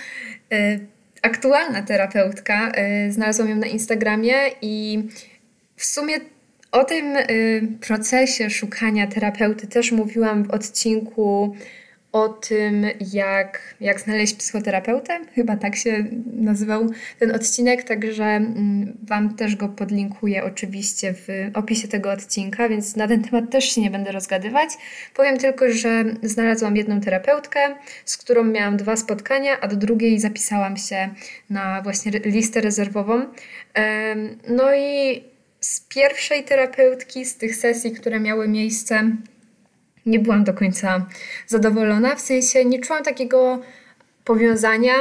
y, 0.54 0.80
aktualna 1.22 1.82
terapeutka, 1.82 2.72
y, 3.08 3.12
znalazłam 3.12 3.50
ją 3.50 3.56
na 3.56 3.68
Instagramie 3.68 4.36
i 4.62 5.04
w 5.76 5.86
sumie 5.86 6.16
o 6.72 6.84
tym 6.84 7.16
procesie 7.88 8.50
szukania 8.50 9.08
terapeuty 9.08 9.68
też 9.68 9.92
mówiłam 9.92 10.44
w 10.44 10.52
odcinku 10.52 11.56
o 12.14 12.30
tym, 12.30 12.86
jak, 13.14 13.76
jak 13.80 14.00
znaleźć 14.00 14.34
psychoterapeutę. 14.34 15.20
Chyba 15.36 15.56
tak 15.56 15.76
się 15.76 16.06
nazywał 16.34 16.90
ten 17.20 17.36
odcinek, 17.36 17.84
także 17.84 18.24
mm, 18.24 18.98
Wam 19.04 19.36
też 19.36 19.56
go 19.56 19.70
podlinkuję 19.70 20.44
oczywiście 20.44 21.14
w 21.14 21.28
opisie 21.54 21.88
tego 21.88 22.12
odcinka, 22.12 22.70
więc 22.70 22.96
na 22.96 23.08
ten 23.08 23.24
temat 23.24 23.52
też 23.52 23.66
się 23.66 23.82
nie 23.82 23.92
będę 23.92 24.12
rozgadywać. 24.12 24.70
Powiem 25.16 25.38
tylko, 25.38 25.72
że 25.72 26.04
znalazłam 26.24 26.78
jedną 26.78 27.02
terapeutkę, 27.02 27.60
z 28.06 28.18
którą 28.18 28.44
miałam 28.44 28.78
dwa 28.78 28.96
spotkania, 28.96 29.60
a 29.62 29.68
do 29.68 29.76
drugiej 29.76 30.20
zapisałam 30.20 30.78
się 30.78 31.10
na 31.50 31.82
właśnie 31.82 32.12
listę 32.12 32.62
rezerwową. 32.62 33.26
No 34.48 34.76
i 34.76 35.24
z 35.60 35.82
pierwszej 35.82 36.44
terapeutki, 36.44 37.26
z 37.26 37.38
tych 37.38 37.56
sesji, 37.56 37.92
które 37.92 38.20
miały 38.20 38.48
miejsce, 38.48 39.12
nie 40.06 40.20
byłam 40.20 40.44
do 40.44 40.54
końca 40.54 41.06
zadowolona. 41.48 42.16
W 42.16 42.22
sensie 42.22 42.66
nie 42.66 42.80
czułam 42.80 43.04
takiego 43.04 43.60
powiązania, 44.26 44.94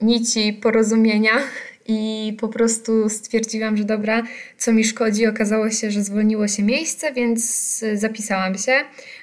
nici 0.00 0.52
porozumienia 0.52 1.32
i 1.88 2.32
po 2.40 2.48
prostu 2.48 3.08
stwierdziłam, 3.08 3.76
że 3.76 3.84
dobra, 3.84 4.22
co 4.58 4.72
mi 4.72 4.84
szkodzi. 4.84 5.26
Okazało 5.26 5.70
się, 5.70 5.90
że 5.90 6.02
zwolniło 6.02 6.48
się 6.48 6.62
miejsce, 6.62 7.12
więc 7.12 7.84
zapisałam 7.94 8.58
się 8.58 8.72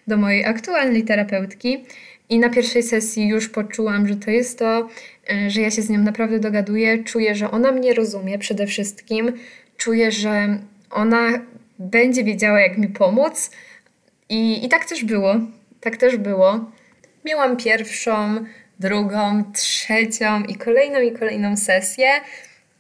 do 0.08 0.18
mojej 0.18 0.46
aktualnej 0.46 1.04
terapeutki. 1.04 1.86
I 2.30 2.40
na 2.40 2.50
pierwszej 2.50 2.84
sesji 2.84 3.28
już 3.28 3.50
poczułam, 3.50 4.08
że 4.08 4.16
to 4.16 4.32
jest 4.32 4.60
to, 4.60 4.90
e, 5.32 5.50
że 5.50 5.62
ja 5.62 5.72
się 5.72 5.82
z 5.82 5.90
nią 5.90 6.00
naprawdę 6.00 6.40
dogaduję. 6.40 7.04
Czuję, 7.04 7.36
że 7.36 7.52
ona 7.52 7.72
mnie 7.72 7.94
rozumie 7.94 8.40
przede 8.40 8.68
wszystkim. 8.68 9.34
Czuję, 9.78 10.12
że 10.12 10.60
ona 10.92 11.42
będzie 11.80 12.24
wiedziała, 12.24 12.60
jak 12.60 12.78
mi 12.78 12.88
pomóc 12.88 13.52
i, 14.32 14.66
I 14.66 14.70
tak 14.70 14.86
też 14.86 15.04
było. 15.06 15.36
Tak 15.82 15.98
też 15.98 16.18
było. 16.18 16.72
Miałam 17.26 17.58
pierwszą, 17.58 18.46
drugą, 18.80 19.44
trzecią 19.54 20.44
i 20.44 20.56
kolejną 20.56 21.02
i 21.02 21.12
kolejną 21.12 21.58
sesję. 21.58 22.08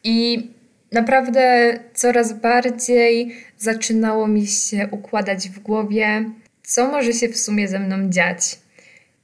I 0.03 0.49
naprawdę 0.91 1.73
coraz 1.93 2.33
bardziej 2.33 3.35
zaczynało 3.57 4.27
mi 4.27 4.47
się 4.47 4.87
układać 4.91 5.49
w 5.49 5.59
głowie, 5.59 6.25
co 6.63 6.87
może 6.87 7.13
się 7.13 7.29
w 7.29 7.37
sumie 7.37 7.67
ze 7.67 7.79
mną 7.79 8.09
dziać. 8.09 8.59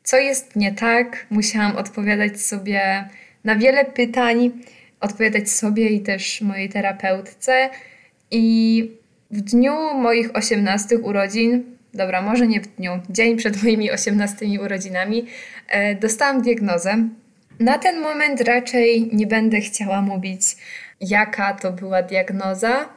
Co 0.04 0.18
jest 0.18 0.56
nie 0.56 0.72
tak? 0.72 1.26
Musiałam 1.30 1.76
odpowiadać 1.76 2.42
sobie 2.42 3.10
na 3.44 3.56
wiele 3.56 3.86
pytań, 3.86 4.52
odpowiadać 5.00 5.50
sobie 5.50 5.90
i 5.90 6.02
też 6.02 6.42
mojej 6.42 6.70
terapeutce. 6.70 7.70
I 8.32 8.92
w 9.32 9.42
dniu 9.42 9.74
moich 9.94 10.36
18 10.36 10.98
urodzin 10.98 11.77
dobra, 11.98 12.22
może 12.22 12.48
nie 12.48 12.62
w 12.62 12.68
dniu, 12.76 12.92
dzień 13.10 13.38
przed 13.38 13.64
moimi 13.64 13.92
18 13.92 14.62
urodzinami, 14.62 15.26
e, 15.68 15.96
dostałam 15.96 16.42
diagnozę. 16.42 17.10
Na 17.60 17.78
ten 17.78 18.02
moment 18.02 18.42
raczej 18.42 19.10
nie 19.14 19.28
będę 19.28 19.62
chciała 19.62 20.02
mówić, 20.02 20.42
jaka 21.02 21.54
to 21.54 21.72
była 21.72 22.04
diagnoza. 22.04 22.90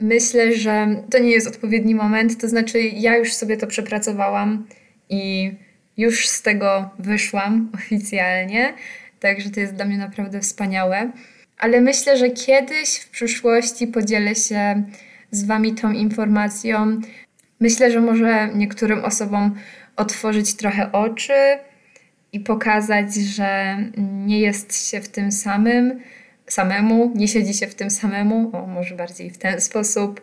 Myślę, 0.00 0.52
że 0.52 1.02
to 1.10 1.18
nie 1.18 1.30
jest 1.30 1.46
odpowiedni 1.46 1.94
moment, 1.94 2.40
to 2.40 2.48
znaczy 2.48 2.80
ja 2.80 3.16
już 3.16 3.32
sobie 3.32 3.56
to 3.56 3.66
przepracowałam 3.66 4.66
i 5.08 5.52
już 5.96 6.28
z 6.28 6.42
tego 6.42 6.90
wyszłam 6.98 7.70
oficjalnie, 7.74 8.74
także 9.20 9.50
to 9.50 9.60
jest 9.60 9.74
dla 9.74 9.84
mnie 9.84 9.98
naprawdę 9.98 10.40
wspaniałe. 10.40 11.10
Ale 11.58 11.80
myślę, 11.80 12.16
że 12.16 12.30
kiedyś 12.30 12.96
w 12.96 13.10
przyszłości 13.10 13.86
podzielę 13.86 14.34
się 14.34 14.82
z 15.30 15.44
Wami 15.44 15.74
tą 15.74 15.92
informacją, 15.92 17.00
Myślę, 17.60 17.90
że 17.90 18.00
może 18.00 18.48
niektórym 18.54 19.04
osobom 19.04 19.54
otworzyć 19.96 20.54
trochę 20.54 20.92
oczy 20.92 21.58
i 22.32 22.40
pokazać, 22.40 23.14
że 23.14 23.76
nie 23.96 24.40
jest 24.40 24.88
się 24.88 25.00
w 25.00 25.08
tym 25.08 25.32
samym, 25.32 26.00
samemu, 26.46 27.12
nie 27.14 27.28
siedzi 27.28 27.54
się 27.54 27.66
w 27.66 27.74
tym 27.74 27.90
samemu, 27.90 28.50
o 28.56 28.66
może 28.66 28.94
bardziej 28.94 29.30
w 29.30 29.38
ten 29.38 29.60
sposób. 29.60 30.20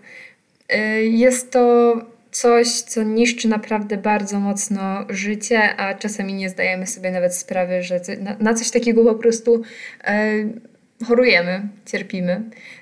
Y, 0.73 1.05
jest 1.05 1.51
to 1.51 1.95
coś, 2.31 2.67
co 2.67 3.03
niszczy 3.03 3.47
naprawdę 3.47 3.97
bardzo 3.97 4.39
mocno 4.39 5.05
życie, 5.09 5.75
a 5.75 5.93
czasami 5.93 6.33
nie 6.33 6.49
zdajemy 6.49 6.87
sobie 6.87 7.11
nawet 7.11 7.35
sprawy, 7.35 7.83
że 7.83 8.01
na, 8.39 8.53
coś 8.53 8.71
takiego 8.71 9.05
po 9.05 9.15
prostu 9.15 9.61
y, 9.61 11.05
chorujemy, 11.05 11.67
cierpimy. 11.85 12.41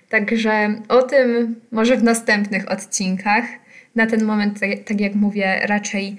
Także 0.10 0.76
o 0.90 1.04
tym 1.04 1.56
może 1.72 1.98
w 1.98 2.04
następnych 2.04 2.72
odcinkach 2.72 3.46
na 3.96 4.08
ten 4.08 4.24
moment, 4.24 4.60
tak, 4.60 4.70
tak 4.86 5.02
jak 5.02 5.16
mówię, 5.16 5.60
raczej 5.64 6.16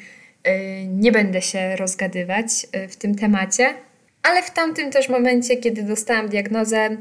y, 0.49 0.87
nie 0.87 1.13
będę 1.13 1.43
się 1.43 1.77
rozgadywać 1.77 2.67
y, 2.77 2.89
w 2.89 2.97
tym 2.97 3.15
temacie. 3.15 3.75
Ale 4.23 4.43
w 4.43 4.51
tamtym 4.51 4.91
też 4.91 5.09
momencie, 5.09 5.57
kiedy 5.57 5.83
dostałam 5.83 6.29
diagnozę, 6.29 6.91
y, 6.91 6.99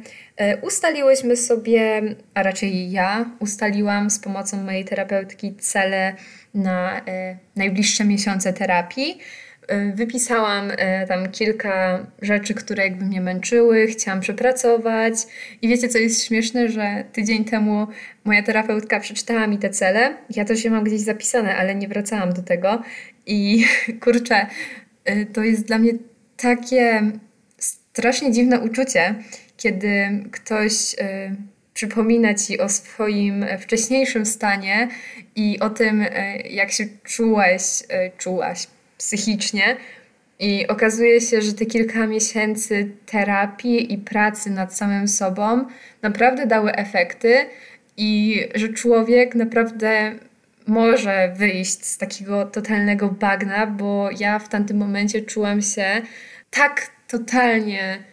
ustaliłyśmy 0.62 1.38
sobie, 1.38 2.02
a 2.34 2.44
raczej 2.44 2.92
ja 2.92 3.26
ustaliłam 3.40 4.10
z 4.10 4.20
pomocą 4.20 4.64
mojej 4.64 4.86
terapeutki 4.86 5.56
cele 5.56 6.16
na 6.54 7.02
najbliższe 7.56 8.06
miesiące 8.06 8.54
terapii. 8.54 9.18
Y, 9.62 9.94
wypisałam 9.96 10.72
y, 10.72 10.78
tam 11.08 11.32
kilka 11.32 12.06
rzeczy, 12.22 12.54
które 12.54 12.84
jakby 12.84 13.06
mnie 13.06 13.22
męczyły, 13.22 13.88
chciałam 13.88 14.20
przepracować. 14.22 15.14
I 15.62 15.68
wiecie, 15.68 15.88
co 15.88 15.98
jest 15.98 16.24
śmieszne, 16.24 16.70
że 16.70 17.04
tydzień 17.14 17.46
temu 17.46 17.88
moja 18.24 18.44
terapeutka 18.44 19.00
przeczytała 19.00 19.48
mi 19.48 19.58
te 19.58 19.70
cele. 19.70 20.16
Ja 20.30 20.46
to 20.46 20.56
się 20.56 20.70
mam 20.70 20.84
gdzieś 20.84 21.02
zapisane, 21.02 21.56
ale 21.56 21.76
nie 21.76 21.88
wracałam 21.88 22.34
do 22.34 22.42
tego. 22.42 22.82
I 23.26 23.66
kurczę, 24.04 24.48
y, 25.10 25.28
to 25.34 25.44
jest 25.44 25.66
dla 25.66 25.78
mnie 25.78 25.92
takie 26.38 27.12
strasznie 27.58 28.32
dziwne 28.32 28.60
uczucie, 28.60 29.16
kiedy 29.58 30.24
ktoś 30.32 30.96
przypomina 31.74 32.34
ci 32.34 32.60
o 32.60 32.70
swoim 32.70 33.46
wcześniejszym 33.60 34.26
stanie 34.26 34.88
i 35.36 35.60
o 35.60 35.70
tym, 35.70 36.06
jak 36.50 36.72
się 36.72 36.86
czułeś, 37.04 37.64
czułaś, 38.18 38.68
psychicznie. 39.02 39.78
I 40.40 40.68
okazuje 40.68 41.22
się, 41.22 41.42
że 41.42 41.54
te 41.54 41.66
kilka 41.66 42.08
miesięcy 42.08 42.92
terapii 43.06 43.94
i 43.94 43.98
pracy 43.98 44.50
nad 44.50 44.78
samym 44.78 45.08
sobą 45.08 45.66
naprawdę 46.02 46.48
dały 46.48 46.72
efekty 46.72 47.46
i 47.98 48.40
że 48.56 48.70
człowiek 48.70 49.36
naprawdę 49.36 50.12
może 50.68 51.34
wyjść 51.38 51.86
z 51.86 51.98
takiego 51.98 52.46
totalnego 52.46 53.10
bagna, 53.10 53.68
bo 53.68 54.10
ja 54.20 54.40
w 54.40 54.50
tamtym 54.50 54.78
momencie 54.78 55.22
czułam 55.22 55.62
się 55.62 56.02
tak 56.50 56.88
totalnie 57.08 58.04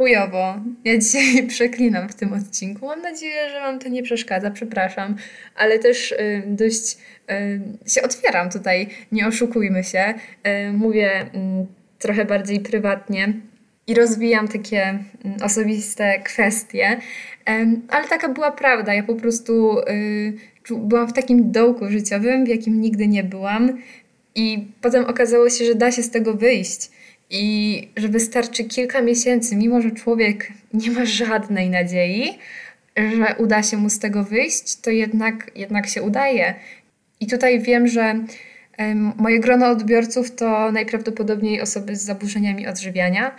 chujowo. 0.00 0.54
Ja 0.84 0.98
dzisiaj 0.98 1.46
przeklinam 1.54 2.08
w 2.08 2.14
tym 2.14 2.32
odcinku. 2.32 2.86
Mam 2.86 3.02
nadzieję, 3.02 3.50
że 3.50 3.60
Wam 3.60 3.78
to 3.78 3.88
nie 3.88 4.02
przeszkadza, 4.02 4.50
przepraszam, 4.50 5.16
ale 5.56 5.78
też 5.78 6.12
y, 6.12 6.42
dość 6.46 6.98
y, 7.30 7.90
się 7.90 8.02
otwieram 8.02 8.50
tutaj, 8.50 8.88
nie 9.12 9.26
oszukujmy 9.26 9.84
się. 9.84 10.14
Y, 10.68 10.72
mówię 10.72 11.22
y, 11.22 11.26
trochę 11.98 12.24
bardziej 12.24 12.60
prywatnie 12.60 13.32
i 13.86 13.94
rozwijam 13.94 14.48
takie 14.48 14.82
mm, 14.82 15.42
osobiste 15.42 16.20
kwestie, 16.24 17.00
ale 17.88 18.08
taka 18.08 18.28
była 18.28 18.52
prawda. 18.52 18.94
Ja 18.94 19.02
po 19.02 19.14
prostu 19.14 19.78
y, 19.78 20.32
byłam 20.70 21.08
w 21.08 21.12
takim 21.12 21.52
dołku 21.52 21.90
życiowym, 21.90 22.44
w 22.44 22.48
jakim 22.48 22.80
nigdy 22.80 23.08
nie 23.08 23.24
byłam, 23.24 23.78
i 24.34 24.66
potem 24.80 25.04
okazało 25.04 25.50
się, 25.50 25.64
że 25.64 25.74
da 25.74 25.92
się 25.92 26.02
z 26.02 26.10
tego 26.10 26.34
wyjść. 26.34 26.90
I 27.30 27.88
że 27.96 28.08
wystarczy 28.08 28.64
kilka 28.64 29.02
miesięcy, 29.02 29.56
mimo 29.56 29.80
że 29.80 29.90
człowiek 29.90 30.52
nie 30.74 30.90
ma 30.90 31.04
żadnej 31.04 31.70
nadziei, 31.70 32.38
że 32.96 33.34
uda 33.38 33.62
się 33.62 33.76
mu 33.76 33.90
z 33.90 33.98
tego 33.98 34.24
wyjść, 34.24 34.76
to 34.76 34.90
jednak, 34.90 35.50
jednak 35.54 35.88
się 35.88 36.02
udaje. 36.02 36.54
I 37.20 37.26
tutaj 37.26 37.60
wiem, 37.60 37.88
że 37.88 38.24
moje 39.16 39.40
grono 39.40 39.66
odbiorców 39.66 40.34
to 40.34 40.72
najprawdopodobniej 40.72 41.60
osoby 41.60 41.96
z 41.96 42.02
zaburzeniami 42.02 42.66
odżywiania. 42.66 43.36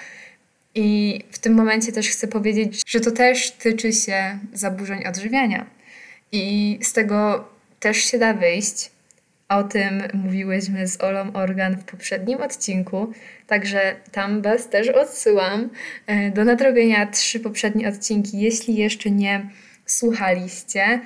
I 0.75 1.19
w 1.31 1.39
tym 1.39 1.53
momencie 1.53 1.91
też 1.91 2.10
chcę 2.10 2.27
powiedzieć, 2.27 2.81
że 2.88 3.00
to 3.00 3.12
też 3.12 3.51
tyczy 3.51 3.93
się 3.93 4.39
zaburzeń 4.53 5.07
odżywiania. 5.07 5.65
I 6.31 6.79
z 6.81 6.93
tego 6.93 7.48
też 7.79 7.98
się 7.98 8.19
da 8.19 8.33
wyjść. 8.33 8.91
O 9.51 9.63
tym 9.63 10.03
mówiłyśmy 10.13 10.88
z 10.88 11.03
Olą 11.03 11.34
Organ 11.34 11.77
w 11.77 11.84
poprzednim 11.84 12.41
odcinku, 12.41 13.13
także 13.48 13.96
tam 14.12 14.41
Was 14.41 14.70
też 14.70 14.89
odsyłam 14.89 15.70
e, 16.08 16.31
do 16.31 16.46
nadrobienia 16.46 17.05
trzy 17.05 17.39
poprzednie 17.39 17.88
odcinki, 17.88 18.39
jeśli 18.39 18.75
jeszcze 18.75 19.12
nie 19.12 19.50
słuchaliście. 19.86 21.01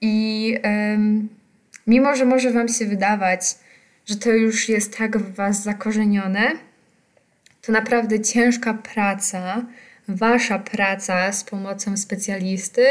I 0.00 0.56
um, 0.64 1.28
mimo, 1.86 2.16
że 2.16 2.24
może 2.24 2.52
Wam 2.52 2.68
się 2.68 2.86
wydawać, 2.86 3.40
że 4.06 4.16
to 4.16 4.30
już 4.30 4.68
jest 4.68 4.98
tak 4.98 5.18
w 5.18 5.34
Was 5.34 5.62
zakorzenione, 5.62 6.52
to 7.62 7.72
naprawdę 7.72 8.20
ciężka 8.20 8.74
praca, 8.74 9.64
Wasza 10.08 10.58
praca 10.58 11.32
z 11.32 11.44
pomocą 11.44 11.96
specjalisty 11.96 12.86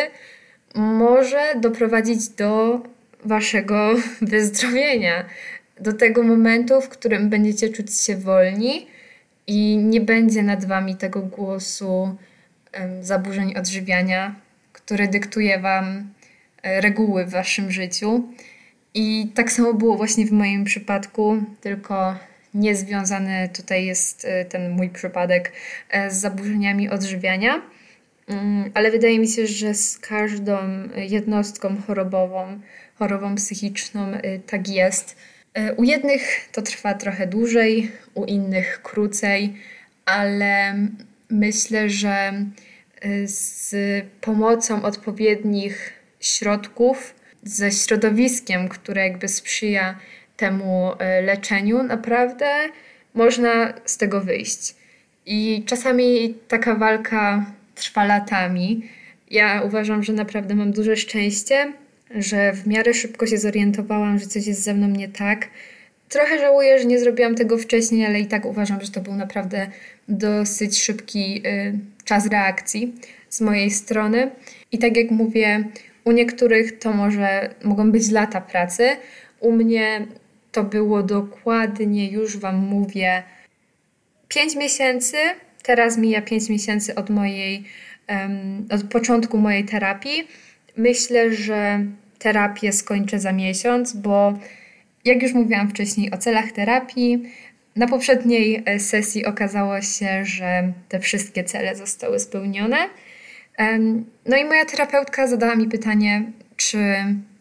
może 0.75 1.39
doprowadzić 1.55 2.29
do 2.29 2.81
waszego 3.25 3.95
wyzdrowienia, 4.21 5.25
do 5.79 5.93
tego 5.93 6.23
momentu, 6.23 6.81
w 6.81 6.89
którym 6.89 7.29
będziecie 7.29 7.69
czuć 7.69 7.99
się 8.01 8.17
wolni 8.17 8.87
i 9.47 9.77
nie 9.77 10.01
będzie 10.01 10.43
nad 10.43 10.65
wami 10.65 10.95
tego 10.95 11.21
głosu 11.21 12.15
zaburzeń 13.01 13.57
odżywiania, 13.57 14.35
który 14.73 15.07
dyktuje 15.07 15.59
wam 15.59 16.13
e, 16.63 16.81
reguły 16.81 17.25
w 17.25 17.31
waszym 17.31 17.71
życiu. 17.71 18.29
I 18.93 19.31
tak 19.35 19.51
samo 19.51 19.73
było 19.73 19.97
właśnie 19.97 20.25
w 20.25 20.31
moim 20.31 20.63
przypadku, 20.63 21.43
tylko 21.61 22.15
niezwiązany 22.53 23.49
tutaj 23.53 23.85
jest 23.85 24.25
e, 24.25 24.45
ten 24.45 24.71
mój 24.71 24.89
przypadek 24.89 25.51
e, 25.89 26.11
z 26.11 26.15
zaburzeniami 26.15 26.89
odżywiania. 26.89 27.61
Mm, 28.27 28.71
ale 28.73 28.91
wydaje 28.91 29.19
mi 29.19 29.27
się, 29.27 29.47
że 29.47 29.73
z 29.73 29.97
każdą 29.97 30.57
jednostką 30.95 31.75
chorobową 31.87 32.59
chorobą 32.99 33.35
psychiczną 33.35 34.13
y, 34.13 34.41
tak 34.47 34.67
jest. 34.67 35.17
Y, 35.57 35.73
u 35.73 35.83
jednych 35.83 36.49
to 36.51 36.61
trwa 36.61 36.93
trochę 36.93 37.27
dłużej, 37.27 37.91
u 38.13 38.25
innych 38.25 38.81
krócej, 38.81 39.53
ale 40.05 40.75
myślę, 41.29 41.89
że 41.89 42.33
y, 43.05 43.27
z 43.27 43.75
pomocą 44.21 44.83
odpowiednich 44.83 45.93
środków, 46.19 47.15
ze 47.43 47.71
środowiskiem, 47.71 48.69
które 48.69 49.07
jakby 49.07 49.27
sprzyja 49.27 49.99
temu 50.37 50.91
leczeniu, 51.23 51.83
naprawdę 51.83 52.45
można 53.13 53.73
z 53.85 53.97
tego 53.97 54.21
wyjść. 54.21 54.75
I 55.25 55.63
czasami 55.65 56.35
taka 56.47 56.75
walka 56.75 57.45
trwa 57.75 58.05
latami. 58.05 58.89
Ja 59.31 59.61
uważam, 59.61 60.03
że 60.03 60.13
naprawdę 60.13 60.55
mam 60.55 60.71
duże 60.71 60.95
szczęście, 60.97 61.73
że 62.15 62.53
w 62.53 62.67
miarę 62.67 62.93
szybko 62.93 63.27
się 63.27 63.37
zorientowałam, 63.37 64.19
że 64.19 64.25
coś 64.25 64.47
jest 64.47 64.63
ze 64.63 64.73
mną 64.73 64.87
nie 64.87 65.07
tak. 65.07 65.47
Trochę 66.09 66.39
żałuję, 66.39 66.79
że 66.79 66.85
nie 66.85 66.99
zrobiłam 66.99 67.35
tego 67.35 67.57
wcześniej, 67.57 68.05
ale 68.05 68.19
i 68.19 68.25
tak 68.25 68.45
uważam, 68.45 68.81
że 68.81 68.91
to 68.91 69.01
był 69.01 69.15
naprawdę 69.15 69.67
dosyć 70.07 70.83
szybki 70.83 71.41
y, 71.47 71.79
czas 72.03 72.27
reakcji 72.27 72.95
z 73.29 73.41
mojej 73.41 73.71
strony. 73.71 74.31
I 74.71 74.77
tak 74.77 74.97
jak 74.97 75.11
mówię, 75.11 75.63
u 76.03 76.11
niektórych 76.11 76.79
to 76.79 76.93
może 76.93 77.55
mogą 77.63 77.91
być 77.91 78.11
lata 78.11 78.41
pracy. 78.41 78.89
U 79.39 79.51
mnie 79.51 80.07
to 80.51 80.63
było 80.63 81.03
dokładnie, 81.03 82.11
już 82.11 82.37
Wam 82.37 82.55
mówię, 82.55 83.23
5 84.27 84.55
miesięcy. 84.55 85.17
Teraz 85.63 85.97
mija 85.97 86.21
5 86.21 86.49
miesięcy 86.49 86.95
od 86.95 87.09
mojej, 87.09 87.63
um, 88.09 88.67
od 88.71 88.83
początku 88.83 89.37
mojej 89.37 89.65
terapii. 89.65 90.27
Myślę, 90.77 91.33
że 91.33 91.85
terapię 92.19 92.71
skończę 92.71 93.19
za 93.19 93.31
miesiąc, 93.31 93.93
bo 93.93 94.39
jak 95.05 95.23
już 95.23 95.33
mówiłam 95.33 95.69
wcześniej 95.69 96.11
o 96.11 96.17
celach 96.17 96.51
terapii, 96.51 97.23
na 97.75 97.87
poprzedniej 97.87 98.63
e, 98.65 98.79
sesji 98.79 99.25
okazało 99.25 99.81
się, 99.81 100.25
że 100.25 100.73
te 100.89 100.99
wszystkie 100.99 101.43
cele 101.43 101.75
zostały 101.75 102.19
spełnione. 102.19 102.77
No 104.25 104.37
i 104.37 104.45
moja 104.45 104.65
terapeutka 104.65 105.27
zadała 105.27 105.55
mi 105.55 105.67
pytanie, 105.67 106.31
czy 106.55 106.77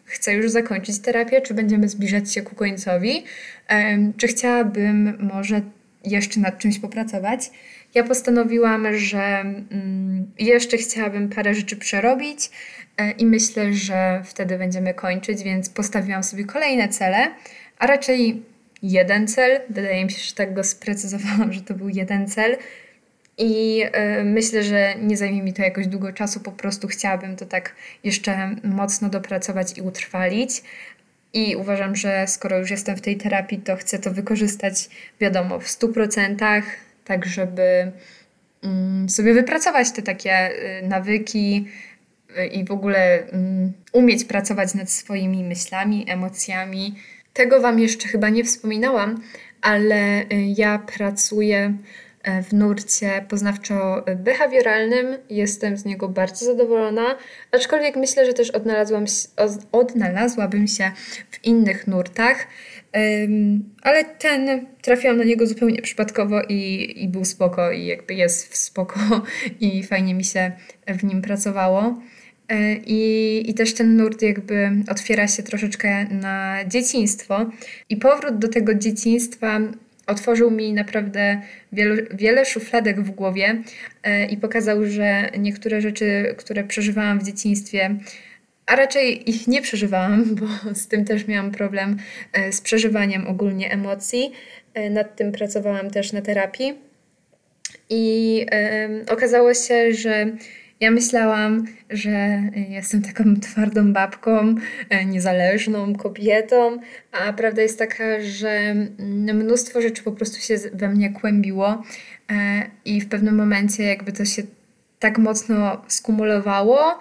chcę 0.05 0.33
już 0.33 0.51
zakończyć 0.51 0.99
terapię, 0.99 1.41
czy 1.41 1.53
będziemy 1.53 1.89
zbliżać 1.89 2.33
się 2.33 2.41
ku 2.41 2.55
końcowi, 2.55 3.23
czy 4.17 4.27
chciałabym 4.27 5.29
może 5.33 5.61
jeszcze 6.05 6.39
nad 6.39 6.57
czymś 6.57 6.79
popracować. 6.79 7.51
Ja 7.95 8.03
postanowiłam, 8.03 8.97
że 8.97 9.39
mm, 9.39 10.31
jeszcze 10.39 10.77
chciałabym 10.77 11.29
parę 11.29 11.53
rzeczy 11.53 11.77
przerobić, 11.77 12.49
E, 12.99 13.11
i 13.11 13.25
myślę, 13.25 13.73
że 13.73 14.21
wtedy 14.25 14.57
będziemy 14.57 14.93
kończyć, 14.93 15.43
więc 15.43 15.69
postawiłam 15.69 16.23
sobie 16.23 16.45
kolejne 16.45 16.89
cele, 16.89 17.31
a 17.77 17.87
raczej 17.87 18.43
jeden 18.83 19.27
cel. 19.27 19.61
Wydaje 19.69 20.05
mi 20.05 20.11
się, 20.11 20.23
że 20.23 20.35
tak 20.35 20.53
go 20.53 20.63
sprecyzowałam, 20.63 21.53
że 21.53 21.61
to 21.61 21.73
był 21.73 21.89
jeden 21.89 22.27
cel. 22.27 22.57
I 23.37 23.83
y, 24.19 24.23
myślę, 24.23 24.63
że 24.63 24.95
nie 25.01 25.17
zajmie 25.17 25.43
mi 25.43 25.53
to 25.53 25.61
jakoś 25.61 25.87
długo 25.87 26.13
czasu, 26.13 26.39
po 26.39 26.51
prostu 26.51 26.87
chciałabym 26.87 27.35
to 27.35 27.45
tak 27.45 27.75
jeszcze 28.03 28.55
mocno 28.63 29.09
dopracować 29.09 29.77
i 29.77 29.81
utrwalić. 29.81 30.63
I 31.33 31.55
uważam, 31.55 31.95
że 31.95 32.27
skoro 32.27 32.57
już 32.57 32.71
jestem 32.71 32.95
w 32.97 33.01
tej 33.01 33.17
terapii, 33.17 33.57
to 33.57 33.75
chcę 33.75 33.99
to 33.99 34.11
wykorzystać, 34.11 34.89
wiadomo, 35.21 35.59
w 35.59 35.67
100%, 35.67 36.61
tak 37.09 37.25
żeby 37.25 37.91
mm, 38.63 39.09
sobie 39.09 39.33
wypracować 39.33 39.91
te 39.91 40.01
takie 40.01 40.49
y, 40.51 40.87
nawyki, 40.87 41.65
i 42.51 42.65
w 42.65 42.71
ogóle 42.71 43.23
um, 43.33 43.73
umieć 43.93 44.25
pracować 44.25 44.73
nad 44.73 44.91
swoimi 44.91 45.43
myślami, 45.43 46.05
emocjami. 46.07 46.95
Tego 47.33 47.61
Wam 47.61 47.79
jeszcze 47.79 48.07
chyba 48.07 48.29
nie 48.29 48.43
wspominałam, 48.43 49.21
ale 49.61 50.21
y, 50.21 50.25
ja 50.57 50.79
pracuję 50.79 51.73
w 52.43 52.53
nurcie 52.53 53.25
poznawczo-behawioralnym. 53.29 55.17
Jestem 55.29 55.77
z 55.77 55.85
niego 55.85 56.09
bardzo 56.09 56.45
zadowolona, 56.45 57.17
aczkolwiek 57.51 57.95
myślę, 57.95 58.25
że 58.25 58.33
też 58.33 58.49
odnalazłam, 58.49 59.05
odnalazłabym 59.71 60.67
się 60.67 60.91
w 61.31 61.45
innych 61.45 61.87
nurtach. 61.87 62.47
Ale 63.81 64.05
ten 64.05 64.65
trafiłam 64.81 65.17
na 65.17 65.23
niego 65.23 65.47
zupełnie 65.47 65.81
przypadkowo 65.81 66.41
i, 66.49 66.93
i 67.03 67.07
był 67.07 67.25
spoko 67.25 67.71
i 67.71 67.85
jakby 67.85 68.13
jest 68.13 68.57
spoko 68.57 68.99
i 69.59 69.83
fajnie 69.83 70.13
mi 70.13 70.23
się 70.23 70.51
w 70.87 71.03
nim 71.03 71.21
pracowało. 71.21 72.01
E, 72.49 72.75
I, 72.75 73.49
I 73.49 73.53
też 73.53 73.73
ten 73.73 73.97
nurt 73.97 74.21
jakby 74.21 74.71
otwiera 74.91 75.27
się 75.27 75.43
troszeczkę 75.43 76.05
na 76.05 76.57
dzieciństwo. 76.67 77.45
I 77.89 77.97
powrót 77.97 78.37
do 78.37 78.47
tego 78.47 78.73
dzieciństwa 78.73 79.59
otworzył 80.09 80.51
mi 80.51 80.73
naprawdę 80.73 81.41
wielu, 81.71 81.95
wiele 82.13 82.45
szufladek 82.45 83.01
w 83.01 83.11
głowie 83.11 83.63
e, 84.03 84.25
i 84.25 84.37
pokazał, 84.37 84.85
że 84.85 85.29
niektóre 85.37 85.81
rzeczy, 85.81 86.35
które 86.37 86.63
przeżywałam 86.63 87.19
w 87.19 87.23
dzieciństwie, 87.23 87.95
a 88.65 88.75
raczej 88.75 89.29
ich 89.29 89.47
nie 89.47 89.61
przeżywałam, 89.61 90.35
bo 90.35 90.73
z 90.73 90.87
tym 90.87 91.05
też 91.05 91.27
miałam 91.27 91.51
problem 91.51 91.97
e, 92.33 92.51
z 92.51 92.61
przeżywaniem 92.61 93.27
ogólnie 93.27 93.71
emocji. 93.71 94.31
Nad 94.91 95.15
tym 95.15 95.31
pracowałam 95.31 95.91
też 95.91 96.13
na 96.13 96.21
terapii. 96.21 96.73
I 97.89 98.45
okazało 99.09 99.53
się, 99.53 99.93
że 99.93 100.25
Ja 100.79 100.91
myślałam, 100.91 101.65
że 101.89 102.41
jestem 102.69 103.01
taką 103.01 103.23
twardą 103.41 103.93
babką, 103.93 104.55
e, 104.89 105.05
niezależną 105.05 105.95
kobietą, 105.95 106.77
a 107.11 107.33
prawda 107.33 107.61
jest 107.61 107.79
taka, 107.79 108.21
że 108.21 108.75
mnóstwo 109.33 109.81
rzeczy 109.81 110.03
po 110.03 110.11
prostu 110.11 110.41
się 110.41 110.55
we 110.73 110.87
mnie 110.87 111.13
kłębiło 111.13 111.83
e, 112.31 112.69
i 112.85 113.01
w 113.01 113.09
pewnym 113.09 113.35
momencie 113.35 113.83
jakby 113.83 114.11
to 114.11 114.25
się 114.25 114.43
tak 114.99 115.17
mocno 115.17 115.81
skumulowało, 115.87 116.99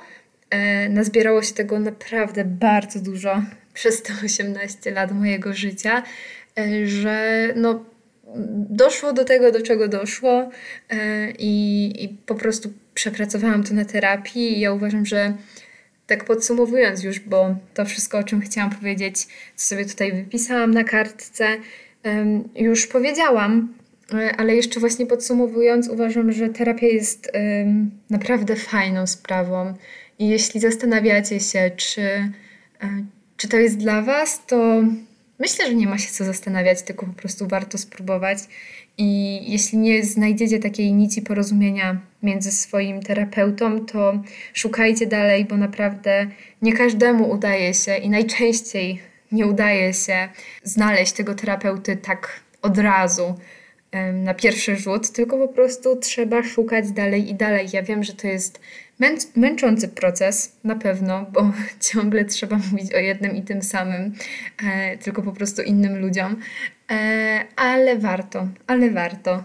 e, 0.50 0.88
nazbierało 0.88 1.42
się 1.42 1.54
tego 1.54 1.78
naprawdę 1.78 2.44
bardzo 2.44 3.00
dużo 3.00 3.42
przez 3.74 4.02
te 4.02 4.12
18 4.24 4.90
lat 4.90 5.12
mojego 5.12 5.52
życia, 5.52 6.02
że 6.84 7.48
no 7.56 7.84
doszło 8.70 9.12
do 9.12 9.24
tego, 9.24 9.52
do 9.52 9.62
czego 9.62 9.88
doszło 9.88 10.50
i, 11.38 11.92
i 12.04 12.08
po 12.08 12.34
prostu 12.34 12.72
przepracowałam 12.98 13.64
to 13.64 13.74
na 13.74 13.84
terapii 13.84 14.56
i 14.56 14.60
ja 14.60 14.72
uważam, 14.72 15.06
że 15.06 15.34
tak 16.06 16.24
podsumowując 16.24 17.02
już, 17.02 17.20
bo 17.20 17.56
to 17.74 17.84
wszystko, 17.84 18.18
o 18.18 18.22
czym 18.22 18.40
chciałam 18.40 18.70
powiedzieć, 18.70 19.26
co 19.56 19.66
sobie 19.66 19.84
tutaj 19.84 20.12
wypisałam 20.12 20.74
na 20.74 20.84
kartce, 20.84 21.46
już 22.56 22.86
powiedziałam, 22.86 23.74
e, 24.14 24.36
ale 24.36 24.56
jeszcze 24.56 24.80
właśnie 24.80 25.06
podsumowując, 25.06 25.88
uważam, 25.88 26.32
że 26.32 26.48
terapia 26.48 26.86
jest 26.86 27.32
naprawdę 28.10 28.56
fajną 28.56 29.06
sprawą. 29.06 29.74
I 30.18 30.28
jeśli 30.28 30.60
zastanawiacie 30.60 31.40
się, 31.40 31.70
czy, 31.76 32.02
e, 32.02 32.32
czy 33.36 33.48
to 33.48 33.56
jest 33.56 33.76
dla 33.76 34.02
Was, 34.02 34.46
to 34.46 34.84
myślę, 35.38 35.66
że 35.66 35.74
nie 35.74 35.86
ma 35.86 35.98
się 35.98 36.12
co 36.12 36.24
zastanawiać, 36.24 36.82
tylko 36.82 37.06
po 37.06 37.12
prostu 37.12 37.48
warto 37.48 37.78
spróbować. 37.78 38.38
I 38.98 39.40
jeśli 39.52 39.78
nie 39.78 40.04
znajdziecie 40.04 40.58
takiej 40.58 40.92
nici 40.92 41.22
porozumienia 41.22 42.00
między 42.22 42.52
swoim 42.52 43.02
terapeutą, 43.02 43.86
to 43.86 44.22
szukajcie 44.54 45.06
dalej, 45.06 45.44
bo 45.44 45.56
naprawdę 45.56 46.26
nie 46.62 46.72
każdemu 46.72 47.30
udaje 47.30 47.74
się 47.74 47.96
i 47.96 48.10
najczęściej 48.10 49.02
nie 49.32 49.46
udaje 49.46 49.94
się 49.94 50.28
znaleźć 50.62 51.12
tego 51.12 51.34
terapeuty 51.34 51.96
tak 51.96 52.40
od 52.62 52.78
razu 52.78 53.34
na 54.12 54.34
pierwszy 54.34 54.76
rzut, 54.76 55.12
tylko 55.12 55.38
po 55.38 55.48
prostu 55.48 55.96
trzeba 55.96 56.42
szukać 56.42 56.90
dalej 56.90 57.30
i 57.30 57.34
dalej. 57.34 57.68
Ja 57.72 57.82
wiem, 57.82 58.04
że 58.04 58.12
to 58.12 58.26
jest 58.26 58.60
męczący 59.36 59.88
proces, 59.88 60.56
na 60.64 60.76
pewno, 60.76 61.26
bo 61.32 61.52
ciągle 61.92 62.24
trzeba 62.24 62.56
mówić 62.70 62.94
o 62.94 62.98
jednym 62.98 63.36
i 63.36 63.42
tym 63.42 63.62
samym, 63.62 64.14
e, 64.64 64.98
tylko 64.98 65.22
po 65.22 65.32
prostu 65.32 65.62
innym 65.62 65.98
ludziom, 66.00 66.36
e, 66.90 67.44
ale 67.56 67.98
warto, 67.98 68.48
ale 68.66 68.90
warto. 68.90 69.44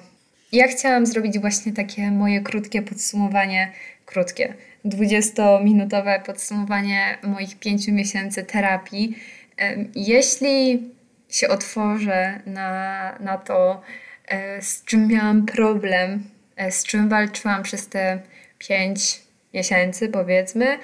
Ja 0.51 0.67
chciałam 0.67 1.05
zrobić 1.05 1.39
właśnie 1.39 1.73
takie 1.73 2.11
moje 2.11 2.41
krótkie 2.41 2.81
podsumowanie, 2.81 3.71
krótkie, 4.05 4.53
20-minutowe 4.85 6.23
podsumowanie 6.23 7.17
moich 7.23 7.59
pięciu 7.59 7.91
miesięcy 7.91 8.43
terapii. 8.43 9.17
E, 9.59 9.85
jeśli 9.95 10.83
się 11.29 11.47
otworzę 11.47 12.39
na, 12.45 13.17
na 13.19 13.37
to, 13.37 13.81
z 14.61 14.83
czym 14.85 15.07
miałam 15.07 15.45
problem, 15.45 16.23
z 16.69 16.83
czym 16.83 17.09
walczyłam 17.09 17.63
przez 17.63 17.87
te 17.87 18.21
pięć 18.57 19.22
miesięcy, 19.53 20.09
powiedzmy, 20.09 20.77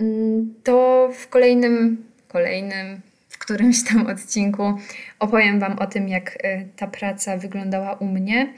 mm, 0.00 0.54
to 0.64 1.10
w 1.14 1.28
kolejnym, 1.28 2.04
kolejnym, 2.28 3.00
w 3.28 3.38
którymś 3.38 3.84
tam 3.84 4.06
odcinku 4.06 4.74
opowiem 5.18 5.60
Wam 5.60 5.78
o 5.78 5.86
tym, 5.86 6.08
jak 6.08 6.38
e, 6.42 6.64
ta 6.76 6.86
praca 6.86 7.36
wyglądała 7.36 7.92
u 7.92 8.06
mnie, 8.06 8.52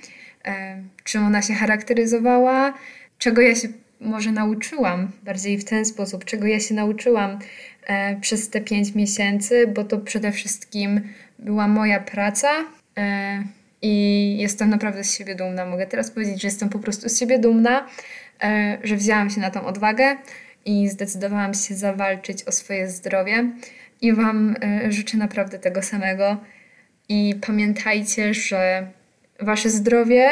e, 0.45 0.83
czym 1.05 1.25
ona 1.25 1.43
się 1.43 1.55
charakteryzowała, 1.55 2.75
czego 3.19 3.43
ja 3.43 3.55
się 3.55 3.69
może 4.01 4.33
nauczyłam, 4.33 5.11
bardziej 5.23 5.59
w 5.59 5.65
ten 5.65 5.85
sposób, 5.85 6.25
czego 6.25 6.47
ja 6.47 6.61
się 6.61 6.75
nauczyłam 6.75 7.39
e, 7.87 8.21
przez 8.21 8.51
te 8.51 8.61
pięć 8.61 8.95
miesięcy, 8.95 9.67
bo 9.67 9.85
to 9.85 9.99
przede 9.99 10.33
wszystkim 10.33 11.01
była 11.39 11.69
moja 11.69 12.01
praca 12.01 12.49
i 13.83 14.37
jestem 14.39 14.71
naprawdę 14.71 15.05
z 15.05 15.15
siebie 15.15 15.35
dumna. 15.35 15.67
Mogę 15.67 15.87
teraz 15.87 16.11
powiedzieć, 16.11 16.43
że 16.43 16.49
jestem 16.49 16.69
po 16.69 16.79
prostu 16.79 17.09
z 17.09 17.19
siebie 17.19 17.39
dumna, 17.39 17.87
że 18.83 18.96
wzięłam 18.96 19.31
się 19.31 19.40
na 19.40 19.51
tą 19.51 19.66
odwagę 19.66 20.16
i 20.64 20.88
zdecydowałam 20.88 21.55
się 21.55 21.75
zawalczyć 21.75 22.44
o 22.44 22.53
swoje 22.53 22.90
zdrowie. 22.90 23.51
I 24.01 24.12
Wam 24.12 24.57
e, 24.62 24.92
życzę 24.92 25.16
naprawdę 25.16 25.59
tego 25.59 25.83
samego. 25.83 26.37
I 27.09 27.35
pamiętajcie, 27.46 28.35
że 28.35 28.87
Wasze 29.40 29.70
zdrowie 29.70 30.31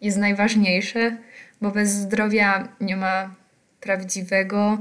jest 0.00 0.18
najważniejsze, 0.18 1.16
bo 1.60 1.70
bez 1.70 1.90
zdrowia 1.90 2.68
nie 2.80 2.96
ma 2.96 3.34
prawdziwego 3.80 4.78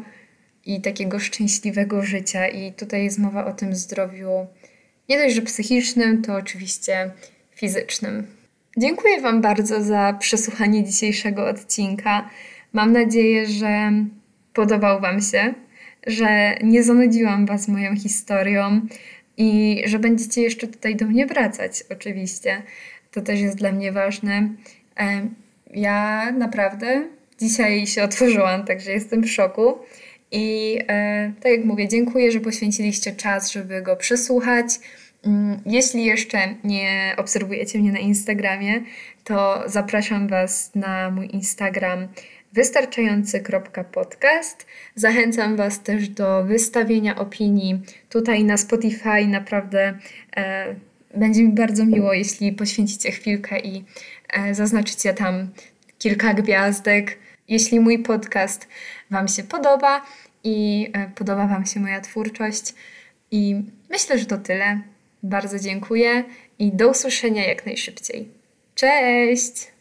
i 0.65 0.81
takiego 0.81 1.19
szczęśliwego 1.19 2.01
życia. 2.01 2.47
I 2.47 2.73
tutaj 2.73 3.03
jest 3.03 3.19
mowa 3.19 3.45
o 3.45 3.53
tym 3.53 3.75
zdrowiu 3.75 4.47
nie 5.09 5.17
dość, 5.17 5.35
że 5.35 5.41
psychicznym, 5.41 6.21
to 6.21 6.35
oczywiście 6.35 7.11
fizycznym. 7.55 8.27
Dziękuję 8.77 9.21
Wam 9.21 9.41
bardzo 9.41 9.83
za 9.83 10.17
przesłuchanie 10.19 10.83
dzisiejszego 10.83 11.47
odcinka. 11.47 12.29
Mam 12.73 12.91
nadzieję, 12.91 13.45
że 13.45 13.91
podobał 14.53 15.01
Wam 15.01 15.21
się, 15.21 15.53
że 16.07 16.55
nie 16.63 16.83
zanudziłam 16.83 17.45
Was 17.45 17.67
moją 17.67 17.95
historią 17.95 18.81
i 19.37 19.81
że 19.85 19.99
będziecie 19.99 20.41
jeszcze 20.41 20.67
tutaj 20.67 20.95
do 20.95 21.05
mnie 21.05 21.25
wracać, 21.25 21.83
oczywiście. 21.91 22.61
To 23.11 23.21
też 23.21 23.39
jest 23.39 23.57
dla 23.57 23.71
mnie 23.71 23.91
ważne. 23.91 24.49
Ja 25.73 26.31
naprawdę 26.31 27.07
dzisiaj 27.39 27.87
się 27.87 28.03
otworzyłam, 28.03 28.65
także 28.65 28.91
jestem 28.91 29.23
w 29.23 29.31
szoku. 29.31 29.77
I 30.31 30.79
e, 30.87 31.33
tak 31.41 31.51
jak 31.51 31.65
mówię, 31.65 31.87
dziękuję, 31.87 32.31
że 32.31 32.39
poświęciliście 32.39 33.11
czas, 33.11 33.51
żeby 33.51 33.81
go 33.81 33.95
przesłuchać. 33.95 34.65
Mm, 35.25 35.59
jeśli 35.65 36.05
jeszcze 36.05 36.55
nie 36.63 37.13
obserwujecie 37.17 37.79
mnie 37.79 37.91
na 37.91 37.99
Instagramie, 37.99 38.81
to 39.23 39.63
zapraszam 39.65 40.27
Was 40.27 40.71
na 40.75 41.11
mój 41.11 41.29
Instagram 41.33 42.07
wystarczający.podcast. 42.53 44.65
Zachęcam 44.95 45.55
Was 45.55 45.83
też 45.83 46.09
do 46.09 46.43
wystawienia 46.43 47.15
opinii 47.15 47.81
tutaj 48.09 48.43
na 48.43 48.57
Spotify. 48.57 49.27
Naprawdę 49.27 49.97
e, 50.37 50.75
będzie 51.15 51.43
mi 51.43 51.53
bardzo 51.53 51.85
miło, 51.85 52.13
jeśli 52.13 52.51
poświęcicie 52.51 53.11
chwilkę 53.11 53.59
i 53.59 53.83
e, 54.33 54.55
zaznaczycie 54.55 55.13
tam 55.13 55.49
kilka 55.97 56.33
gwiazdek. 56.33 57.17
Jeśli 57.47 57.79
mój 57.79 57.99
podcast 57.99 58.67
Wam 59.11 59.27
się 59.27 59.43
podoba 59.43 60.05
i 60.43 60.89
e, 60.93 61.11
podoba 61.15 61.47
Wam 61.47 61.65
się 61.65 61.79
moja 61.79 62.01
twórczość. 62.01 62.73
I 63.31 63.55
myślę, 63.89 64.19
że 64.19 64.25
to 64.25 64.37
tyle. 64.37 64.81
Bardzo 65.23 65.59
dziękuję 65.59 66.23
i 66.59 66.71
do 66.71 66.89
usłyszenia 66.89 67.47
jak 67.47 67.65
najszybciej. 67.65 68.27
Cześć! 68.75 69.72